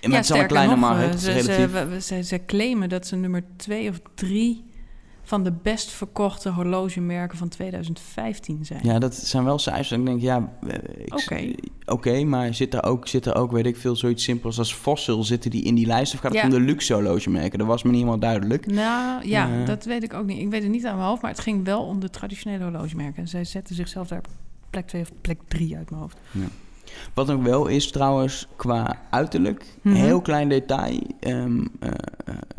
[0.00, 1.70] En met zo'n kleine nog, markt, ze, relatief.
[1.92, 4.64] ze, ze, ze claimen dat ze nummer twee of drie
[5.26, 8.80] van de best verkochte horlogemerken van 2015 zijn.
[8.82, 9.90] Ja, dat zijn wel cijfers.
[9.90, 10.78] En ik denk, ja, eh,
[11.86, 12.24] Oké.
[12.24, 15.50] maar zit er, ook, zit er ook, weet ik veel, zoiets simpels als Fossil, zitten
[15.50, 16.14] die in die lijst?
[16.14, 16.46] Of gaat het Ja.
[16.46, 17.58] om de luxe horlogemerken?
[17.58, 18.66] Dat was me niet helemaal duidelijk.
[18.66, 19.66] Nou ja, Eh.
[19.66, 20.38] dat weet ik ook niet.
[20.38, 23.28] Ik weet het niet aan mijn hoofd, maar het ging wel om de traditionele horlogemerken.
[23.28, 24.20] Zij zetten zichzelf daar
[24.70, 26.16] plek 2 of plek 3 uit mijn hoofd.
[27.14, 29.94] Wat ook wel is trouwens qua uiterlijk, Mhm.
[29.94, 31.00] heel klein detail.
[31.20, 31.94] Ehm, eh, eh,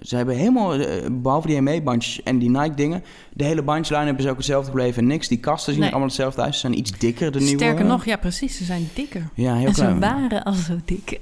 [0.01, 3.03] ze hebben helemaal, eh, behalve die ME-bandjes en die Nike-dingen,
[3.33, 5.01] de hele bandslijn is ook hetzelfde gebleven.
[5.01, 5.89] En niks, die kasten zien Nee.
[5.89, 6.53] er allemaal hetzelfde uit.
[6.53, 7.63] Ze zijn iets dikker, de nieuwe.
[7.63, 9.29] Sterker nog, ja precies, ze zijn dikker.
[9.33, 9.99] Ja, heel en ze klein.
[9.99, 11.09] waren al zo dik.
[11.09, 11.17] Ja,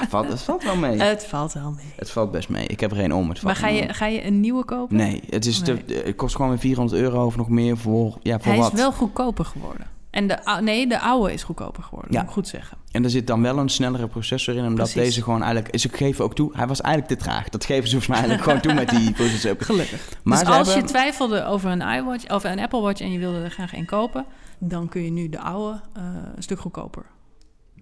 [0.00, 1.00] het, valt, het valt wel mee.
[1.02, 1.84] Het valt wel mee.
[1.96, 2.66] het valt best mee.
[2.66, 3.28] Ik heb er geen om.
[3.28, 4.96] Het valt Maar ga je, ga je een nieuwe kopen?
[4.96, 6.02] Nee, het, is te- Nee.
[6.04, 8.72] het kost gewoon weer 400 euro of nog meer voor, ja, voor Hij wat.
[8.72, 9.86] is wel goedkoper geworden.
[10.10, 12.18] En de, nee, de oude is goedkoper geworden, Ja.
[12.18, 12.76] moet ik goed zeggen.
[12.90, 14.94] En er zit dan wel een snellere processor in, omdat Precies.
[14.94, 15.78] deze gewoon eigenlijk...
[15.78, 17.48] Ze geven ook toe, hij was eigenlijk te traag.
[17.48, 19.56] Dat geven ze volgens mij eigenlijk gewoon toe met die processor.
[19.58, 20.08] Gelukkig.
[20.22, 23.18] Maar dus als hebben- je twijfelde over een iWatch of een Apple Watch en je
[23.18, 24.24] wilde er graag een kopen,
[24.58, 26.02] dan kun je nu de oude eh,
[26.36, 27.04] een stuk goedkoper.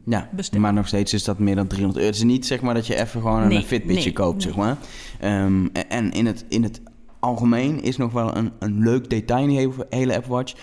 [0.04, 2.10] Ja, maar nog steeds is dat meer dan 300 euro.
[2.12, 4.46] Het is niet zeg maar dat je even gewoon een Fitbitje nee, koopt, nee.
[4.46, 4.76] zeg maar.
[5.20, 6.80] Ehm, en in het, in het
[7.20, 10.54] algemeen is nog wel een, een leuk detail in die hele Apple Watch.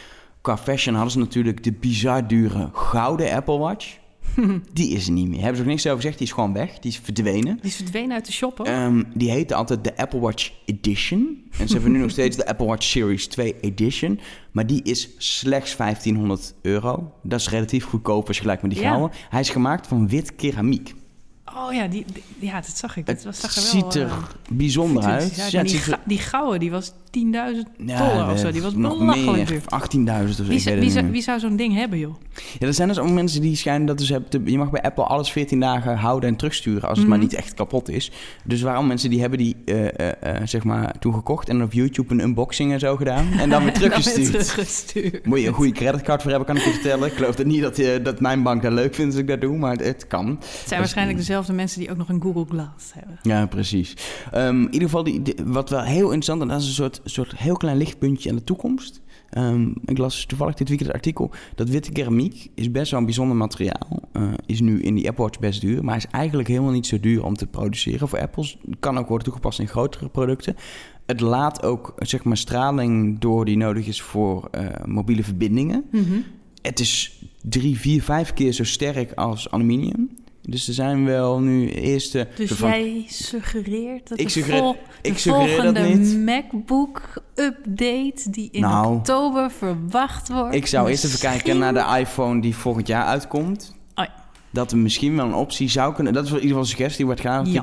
[0.44, 3.98] Qua fashion hadden ze natuurlijk de bizar dure gouden Apple Watch.
[4.74, 5.38] Die is er niet meer.
[5.40, 6.18] Hebben ze ook niks over gezegd.
[6.18, 6.80] Die is gewoon weg.
[6.80, 7.56] Die is verdwenen.
[7.62, 8.60] Die is verdwenen uit de shop.
[8.60, 11.44] Ehm, die heette altijd de Apple Watch Edition.
[11.60, 14.20] En ze hebben nu nog steeds de Apple Watch Series 2 Edition.
[14.52, 17.12] Maar die is slechts 1500 euro.
[17.24, 18.90] Dat is relatief goedkoop als je gelijk met die Ja.
[18.90, 19.18] gouden.
[19.30, 20.94] Hij is gemaakt van wit keramiek.
[21.56, 23.06] Oh ja, die, die- ja, dat zag ik.
[23.06, 24.18] Dat Het was, zag er wel ziet er eh,
[24.52, 25.50] bijzonder uit.
[25.52, 27.22] Ja, die, die gouden, die was 10.000
[27.86, 28.52] Ja, dollar of zo.
[28.52, 29.62] Die was belachelijk duur.
[29.62, 30.44] 18.000 of zo.
[30.44, 32.16] Wie, zou- weet wie, het zou, niet wie zou zo'n ding hebben, joh?
[32.60, 34.08] Ja, er zijn dus ook mensen die schijnen dat dus
[34.46, 37.28] je mag bij Apple alles 14 dagen houden en terugsturen als het maar Mhm.
[37.28, 38.12] niet echt kapot is.
[38.46, 42.20] Dus waarom mensen die hebben die eh, zeg maar toen gekocht en op YouTube een
[42.20, 44.28] unboxing en zo gedaan en dan weer teruggestuurd.
[44.32, 45.26] teruggestuurd.
[45.26, 47.08] Moet je een goede creditcard voor hebben, kan ik je vertellen.
[47.08, 49.42] Ik geloof dat niet dat, eh, dat mijn bank dat leuk vindt als ik dat
[49.42, 50.28] doe, maar het, het kan.
[50.28, 53.20] Het zijn waarschijnlijk dezelfde mensen die ook nog een Google Glass hebben.
[53.22, 53.94] Ja, precies.
[54.32, 57.02] Ehm, in ieder geval, die, die- wat wel heel interessant, en dat is een soort,
[57.04, 59.02] soort heel klein lichtpuntje aan de toekomst.
[59.30, 61.32] Ehm, ik las toevallig dit weekend het artikel.
[61.56, 64.02] Dat witte keramiek is best wel een bijzonder materiaal.
[64.12, 67.00] Eh, is nu in die Apple Watch best duur, maar is eigenlijk helemaal niet zo
[67.00, 68.58] duur om te produceren voor Apples.
[68.80, 70.56] Kan ook worden toegepast in grotere producten.
[71.06, 75.84] Het laat ook zeg maar, straling door die nodig is voor eh, mobiele verbindingen.
[75.92, 76.20] Mhm.
[76.62, 80.10] Het is drie, vier, vijf keer zo sterk als aluminium.
[80.50, 82.28] Dus er zijn wel nu eerste...
[82.36, 86.18] Dus van- jij suggereert dat Ik de, suggereer- vol- de ik suggereer dat volgende niet.
[86.20, 88.96] MacBook-update die in Nou.
[88.96, 90.56] oktober verwacht wordt...
[90.56, 93.76] Ik zou eerst even kijken naar de iPhone die volgend jaar uitkomt.
[93.96, 94.14] Oh ja.
[94.50, 96.14] Dat er misschien wel een optie zou kunnen...
[96.14, 97.62] Dat is wel in ieder geval een suggestie die wordt gedaan het Ja.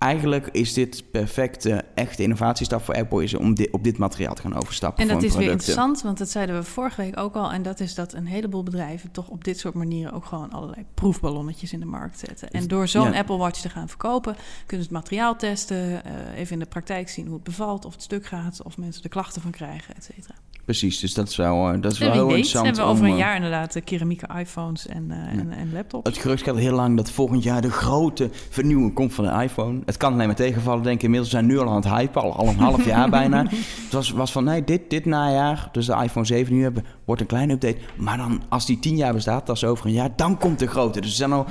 [0.00, 3.22] Eigenlijk is dit perfecte, echte innovatiestap voor Apple...
[3.22, 6.02] Is om dit, op dit materiaal te gaan overstappen En dat voor is weer interessant,
[6.02, 7.52] want dat zeiden we vorige week ook al.
[7.52, 10.84] En dat is dat een heleboel bedrijven toch op dit soort manieren ook gewoon allerlei
[10.94, 12.50] proefballonnetjes in de markt zetten.
[12.50, 13.18] En door zo'n Ja.
[13.18, 14.36] Apple Watch te gaan verkopen,
[14.66, 17.92] kunnen ze het materiaal testen, eh, even in de praktijk zien hoe het bevalt, of
[17.92, 20.34] het stuk gaat, of mensen er klachten van krijgen, et cetera.
[20.70, 22.66] Precies, dus dat is wel, eh, dat is En wel heel weet interessant.
[22.66, 25.72] hebben we over om, een eh, jaar inderdaad de keramieke iPhones en, eh, en, en
[25.72, 26.08] laptops.
[26.10, 29.80] Het gerucht gaat heel lang dat volgend jaar de grote vernieuwing komt van de iPhone.
[29.84, 31.02] Het kan alleen maar tegenvallen, denk ik.
[31.02, 33.42] Inmiddels zijn we nu al aan het hypen, al, al een half jaar bijna.
[33.48, 37.20] Het was, was van, nee, dit, dit najaar, dus de iPhone 7 nu hebben, wordt
[37.20, 37.78] een kleine update.
[37.96, 40.66] Maar dan, als die tien jaar bestaat, dat is over een jaar, dan komt de
[40.66, 41.00] grote.
[41.00, 41.46] Dus we zijn al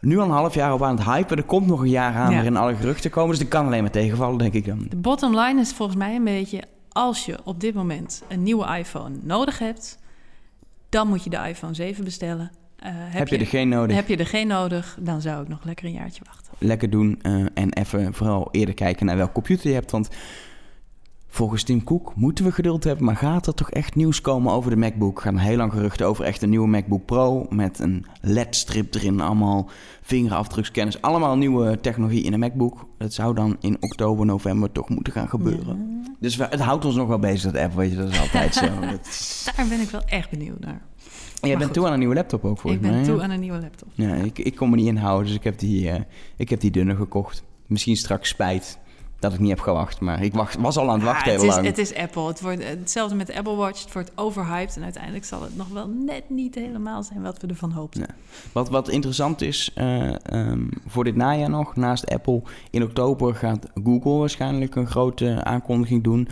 [0.00, 1.36] nu al een half jaar op aan het hypen.
[1.36, 2.34] Er komt nog een jaar aan Ja.
[2.34, 3.30] waarin alle geruchten komen.
[3.30, 4.86] Dus dat kan alleen maar tegenvallen, denk ik dan.
[4.88, 6.62] De bottom line is volgens mij een beetje...
[6.92, 9.98] als je op dit moment een nieuwe iPhone nodig hebt...
[10.88, 12.50] dan moet je de iPhone 7 bestellen.
[12.76, 13.96] Eh, heb, Heb je er geen nodig?
[13.96, 16.52] Heb je er geen nodig, dan zou ik nog lekker een jaartje wachten.
[16.58, 17.18] lekker doen.
[17.22, 19.90] eh, en even vooral eerder kijken naar welk computer je hebt.
[19.90, 20.08] Want
[21.30, 23.04] volgens Tim Cook moeten we geduld hebben.
[23.04, 25.20] Maar gaat er toch echt nieuws komen over de MacBook?
[25.20, 27.46] Gaan heel lang geruchten over echt een nieuwe MacBook Pro.
[27.50, 29.20] Met een LED-strip erin.
[29.20, 29.68] Allemaal
[30.02, 31.00] vingerafdrukscanners.
[31.02, 32.86] Allemaal nieuwe technologie in de MacBook.
[32.98, 36.02] Dat zou dan in oktober, november toch moeten gaan gebeuren.
[36.20, 37.74] Dus we- het houdt ons nog wel bezig, dat app.
[37.74, 38.64] Weet je, dat is altijd zo.
[39.08, 40.82] Is- Daar ben ik wel echt benieuwd naar.
[41.40, 41.74] En jij bent goed.
[41.74, 43.04] toe aan een nieuwe laptop ook, volgens ik ben mij.
[43.08, 43.88] toe aan een nieuwe laptop.
[43.94, 46.00] Ja, ik, ik kon me niet inhouden, dus ik heb die, eh,
[46.36, 47.44] ik heb die dunne gekocht.
[47.66, 48.78] Misschien straks spijt
[49.20, 51.42] dat ik niet heb gewacht, maar ik wacht, was al aan het wachten Ah, het,
[51.46, 51.66] is, lang.
[51.66, 52.26] het is Apple.
[52.26, 53.82] Het wordt hetzelfde met de Apple Watch.
[53.82, 54.76] Het wordt overhyped.
[54.76, 58.00] En uiteindelijk zal het nog wel net niet helemaal zijn wat we ervan hoopten.
[58.00, 58.14] Ja.
[58.52, 63.66] Wat, wat interessant is eh, ehm, voor dit najaar nog, naast Apple, in oktober gaat
[63.84, 66.28] Google waarschijnlijk een grote aankondiging doen.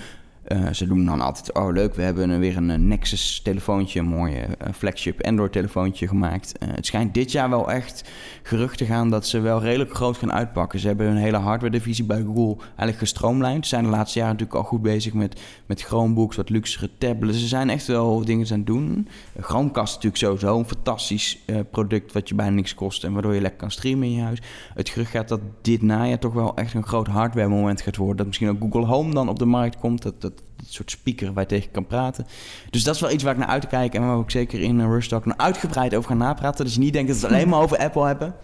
[0.49, 4.07] Eh, ze doen dan altijd, oh leuk, we hebben weer een eh, Nexus telefoontje, een
[4.07, 6.53] mooie eh, flagship Android telefoontje gemaakt.
[6.65, 8.11] Het schijnt dit jaar wel echt
[8.43, 10.79] gerucht te gaan dat ze wel redelijk groot gaan uitpakken.
[10.79, 13.67] Ze hebben hun hele hardware divisie bij Google eigenlijk gestroomlijnd.
[13.67, 17.41] Ze zijn de laatste jaren natuurlijk al goed bezig met, met Chromebooks, wat luxere tablets.
[17.41, 19.09] Ze zijn echt wel dingen aan het doen.
[19.41, 23.61] Chromecast natuurlijk sowieso een fantastisch product wat je bijna niks kost en waardoor je lekker
[23.61, 24.43] kan streamen in je huis.
[24.75, 28.17] Het gerucht gaat dat dit najaar toch wel echt een groot hardware moment gaat worden.
[28.17, 30.03] Dat misschien ook Google Home dan op de markt komt.
[30.03, 32.27] Dat, dat soort speaker waar je tegen kan praten.
[32.71, 34.79] Dus dat is wel iets waar ik naar uitkijk en waar we ook zeker in
[34.79, 36.65] een Rush Talk nog uitgebreid over gaan napraten.
[36.65, 38.35] Dus je niet denkt dat we het alleen maar over Apple hebben.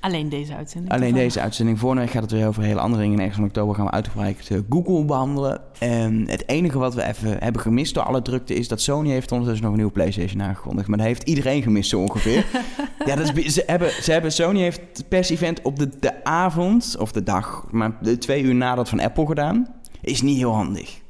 [0.00, 0.92] Alleen deze uitzending.
[0.92, 1.80] Alleen deze uitzending.
[1.80, 3.18] Week gaat het weer over hele andere dingen.
[3.18, 5.60] En ergens in oktober gaan we uitgebreid eh, Google behandelen.
[5.78, 9.32] En het enige wat we even hebben gemist door alle drukte is dat Sony heeft
[9.32, 10.88] ondertussen nog een nieuwe PlayStation aangekondigd.
[10.88, 12.46] Maar dat heeft iedereen gemist zo ongeveer.
[13.06, 16.96] ja, dat is, ze hebben, ze hebben, Sony heeft het pers-event op de, de avond,
[16.98, 19.74] of de dag, maar de twee uur nadat van Apple gedaan.
[20.00, 21.00] Is niet heel handig.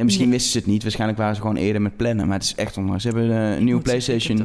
[0.00, 0.34] Ja, misschien Nee.
[0.36, 0.82] wisten ze het niet.
[0.82, 2.26] Waarschijnlijk waren ze gewoon eerder met plannen.
[2.26, 3.02] Maar het is echt ondanks.
[3.02, 4.36] Ze hebben eh, een nieuwe PlayStation.
[4.36, 4.44] Ze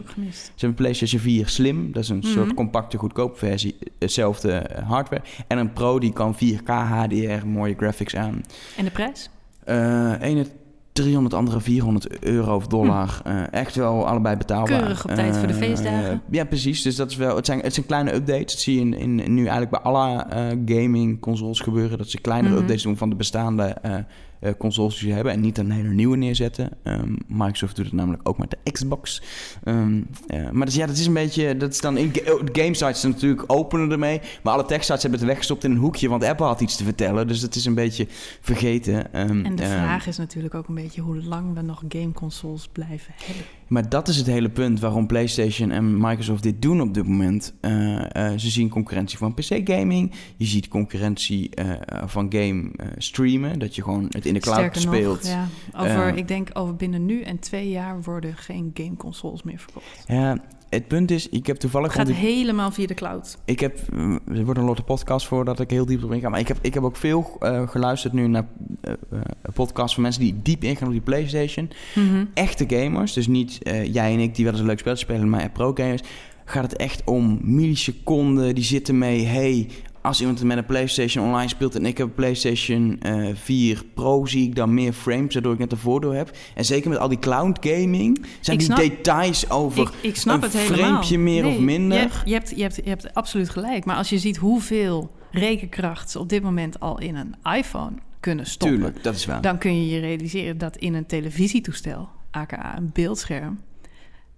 [0.50, 2.28] hebben een PlayStation 4 Slim, dat is een Mhm.
[2.28, 5.22] soort compacte, goedkope versie, hetzelfde eh, hardware.
[5.48, 8.44] En een Pro die kan 4K HDR, mooie graphics aan.
[8.78, 9.30] En de prijs?
[9.64, 10.46] Eh ene
[10.94, 13.22] 300, andere 400 euro of dollar.
[13.24, 14.80] Eh, echt wel allebei betaalbaar.
[14.80, 16.22] Keurig op tijd voor de Eh, feestdagen.
[16.32, 16.82] ja, precies.
[16.82, 18.52] Dus dat is wel, het, zijn, het zijn kleine updates.
[18.52, 21.98] Dat zie je in, in, nu eigenlijk bij alle eh, gaming consoles gebeuren.
[21.98, 22.62] Dat ze kleinere Mhm.
[22.62, 23.76] updates doen van de bestaande
[24.46, 26.70] eh, consoles die ze hebben en niet een hele nieuwe neerzetten.
[26.84, 29.22] Ehm, Microsoft doet het namelijk ook met de Xbox.
[29.64, 32.42] Ehm, eh, maar dus ja, dat is een beetje, dat is dan in ga- oh,
[32.52, 36.10] game sites natuurlijk openen ermee, maar alle tech sites hebben het weggestopt in een hoekje,
[36.10, 38.08] want Apple had iets te vertellen, dus dat is een beetje
[38.42, 39.14] vergeten.
[39.14, 43.14] Ehm, En de vraag is natuurlijk ook een beetje hoe lang we nog gameconsoles blijven
[43.24, 43.44] hebben.
[43.68, 47.54] Maar dat is het hele punt waarom PlayStation en Microsoft dit doen op dit moment.
[47.62, 50.12] Eh, eh, ze zien concurrentie van PC-gaming.
[50.38, 51.72] Je ziet concurrentie eh,
[52.06, 53.60] van game streamen.
[53.60, 55.24] Dat je gewoon het in de cloud Sterker speelt.
[55.24, 55.48] nog,
[55.86, 60.04] ja, over, ik denk over binnen nu en twee jaar worden geen gameconsoles meer verkocht.
[60.08, 60.38] Ja,
[60.76, 61.88] het punt is, ik heb toevallig...
[61.88, 63.38] Het gaat ik- helemaal via de cloud.
[63.46, 66.30] Ik heb, mm, er wordt een lotte podcast voor dat ik heel diep op inga.
[66.30, 68.48] Maar ik heb, ik heb ook veel eh, geluisterd nu naar
[68.82, 69.20] eh eh,
[69.54, 71.70] podcasts van mensen die diep ingaan op die PlayStation.
[71.96, 72.26] Mhm.
[72.34, 75.30] Echte gamers, dus niet eh, jij en ik die wel eens een leuk spel spelen,
[75.30, 76.02] maar pro-gamers.
[76.46, 78.56] Gaat het echt om milliseconden.
[78.56, 79.68] Die zitten mee, hey,
[80.06, 84.26] als iemand met een PlayStation online speelt en ik heb een PlayStation eh 4 Pro,
[84.26, 86.38] zie ik dan meer frames, waardoor ik net een voordeel heb.
[86.56, 90.16] En zeker met al die cloud gaming zijn Ik die snap- details over Ik, ik
[90.16, 91.04] snap een het helemaal.
[91.18, 91.98] meer of minder.
[91.98, 93.86] Je hebt, je, hebt, je, hebt, je hebt absoluut gelijk.
[93.86, 98.46] Maar als je ziet hoeveel rekenkracht ze op dit moment al in een iPhone kunnen
[98.46, 98.78] stoppen...
[98.78, 99.42] Tuurlijk, dat is waar.
[99.42, 103.60] dan kun je je realiseren dat in een televisietoestel, aka een beeldscherm,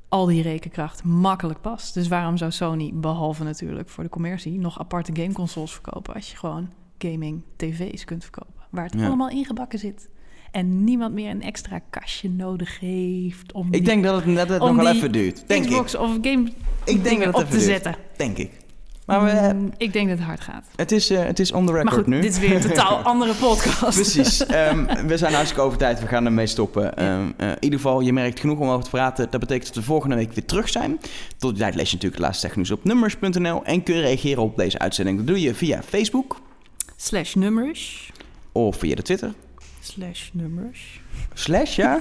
[0.10, 1.94] al die rekenkracht makkelijk past.
[1.94, 6.38] Dus waarom zou Sony, behalve natuurlijk voor de commercie, nog aparte gameconsoles verkopen als je
[6.38, 9.08] gewoon gaming tv's kunt verkopen, waar het Ja.
[9.08, 10.10] allemaal ingebakken zit.
[10.52, 14.48] En niemand meer een extra kastje nodig heeft om Ik die denk dat het net
[14.50, 15.48] nog wel even duurt.
[15.48, 16.54] Denk Xbox of game ik.
[16.84, 17.70] Ik denk dat het op even te duurt.
[17.72, 17.96] zetten.
[18.18, 18.52] Denk ik.
[19.08, 20.66] Maar we, Mm, ik denk dat het hard gaat.
[20.76, 22.22] het, is, eh, het is on the record Maar goed, nu.
[22.22, 23.96] dit is weer een totaal andere podcast.
[23.96, 24.46] Precies.
[24.46, 26.00] Ehm, we zijn hartstikke over tijd.
[26.00, 26.98] We gaan ermee stoppen.
[26.98, 29.28] Ehm, eh, in ieder geval, je merkt genoeg om over te praten.
[29.30, 31.00] Dat betekent dat we volgende week weer terug zijn.
[31.38, 33.64] Tot die tijd lees je natuurlijk het laatste technieuws op nummers.nl.
[33.64, 35.18] En kun je reageren op deze uitzending.
[35.18, 36.40] Dat doe je via Facebook
[36.96, 38.12] Slash nummers.
[38.52, 39.34] of via de Twitter.
[39.80, 41.02] Slash nummers.
[41.34, 42.00] Slash, ja?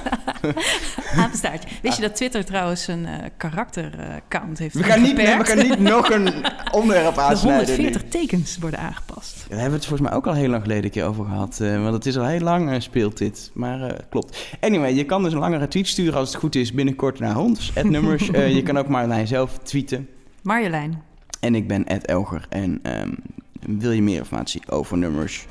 [1.17, 1.69] Apenstaartje.
[1.83, 5.59] Wist je dat Twitter trouwens een eh karakter-account heeft We gaan, niet, nee, we gaan
[5.59, 6.35] niet nog een
[6.73, 7.67] onderwerp De aansnijden.
[7.67, 7.75] nu.
[7.75, 9.35] 140 tekens worden aangepast.
[9.37, 11.61] Daar hebben we het volgens mij ook al heel lang geleden een keer over gehad.
[11.61, 13.51] eh, want het is al heel lang eh, speelt dit.
[13.55, 14.47] Maar klopt.
[14.61, 17.73] Anyway, je kan dus een langere tweet sturen als het goed is binnenkort naar ons.
[17.83, 18.27] nummers.
[18.57, 20.09] Je kan ook Marjolein zelf tweeten.
[20.43, 21.03] Marjolein.
[21.41, 22.47] En ik ben Ed Elger.
[22.49, 23.13] En ehm,
[23.79, 25.47] wil je meer informatie over nummers...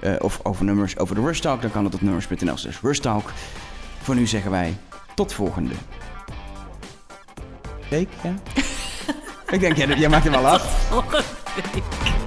[0.00, 1.62] eh, of over nummers over de Rush Talk...
[1.62, 3.32] dan kan het op nummers.nl slash Rush Talk.
[4.02, 4.76] Voor nu zeggen wij
[5.14, 5.74] tot volgende
[7.90, 8.08] week.
[8.22, 8.34] Ja?
[9.54, 10.88] ik denk, jij, jij maakt hem al af.
[10.88, 11.22] Volgende
[11.72, 12.25] week.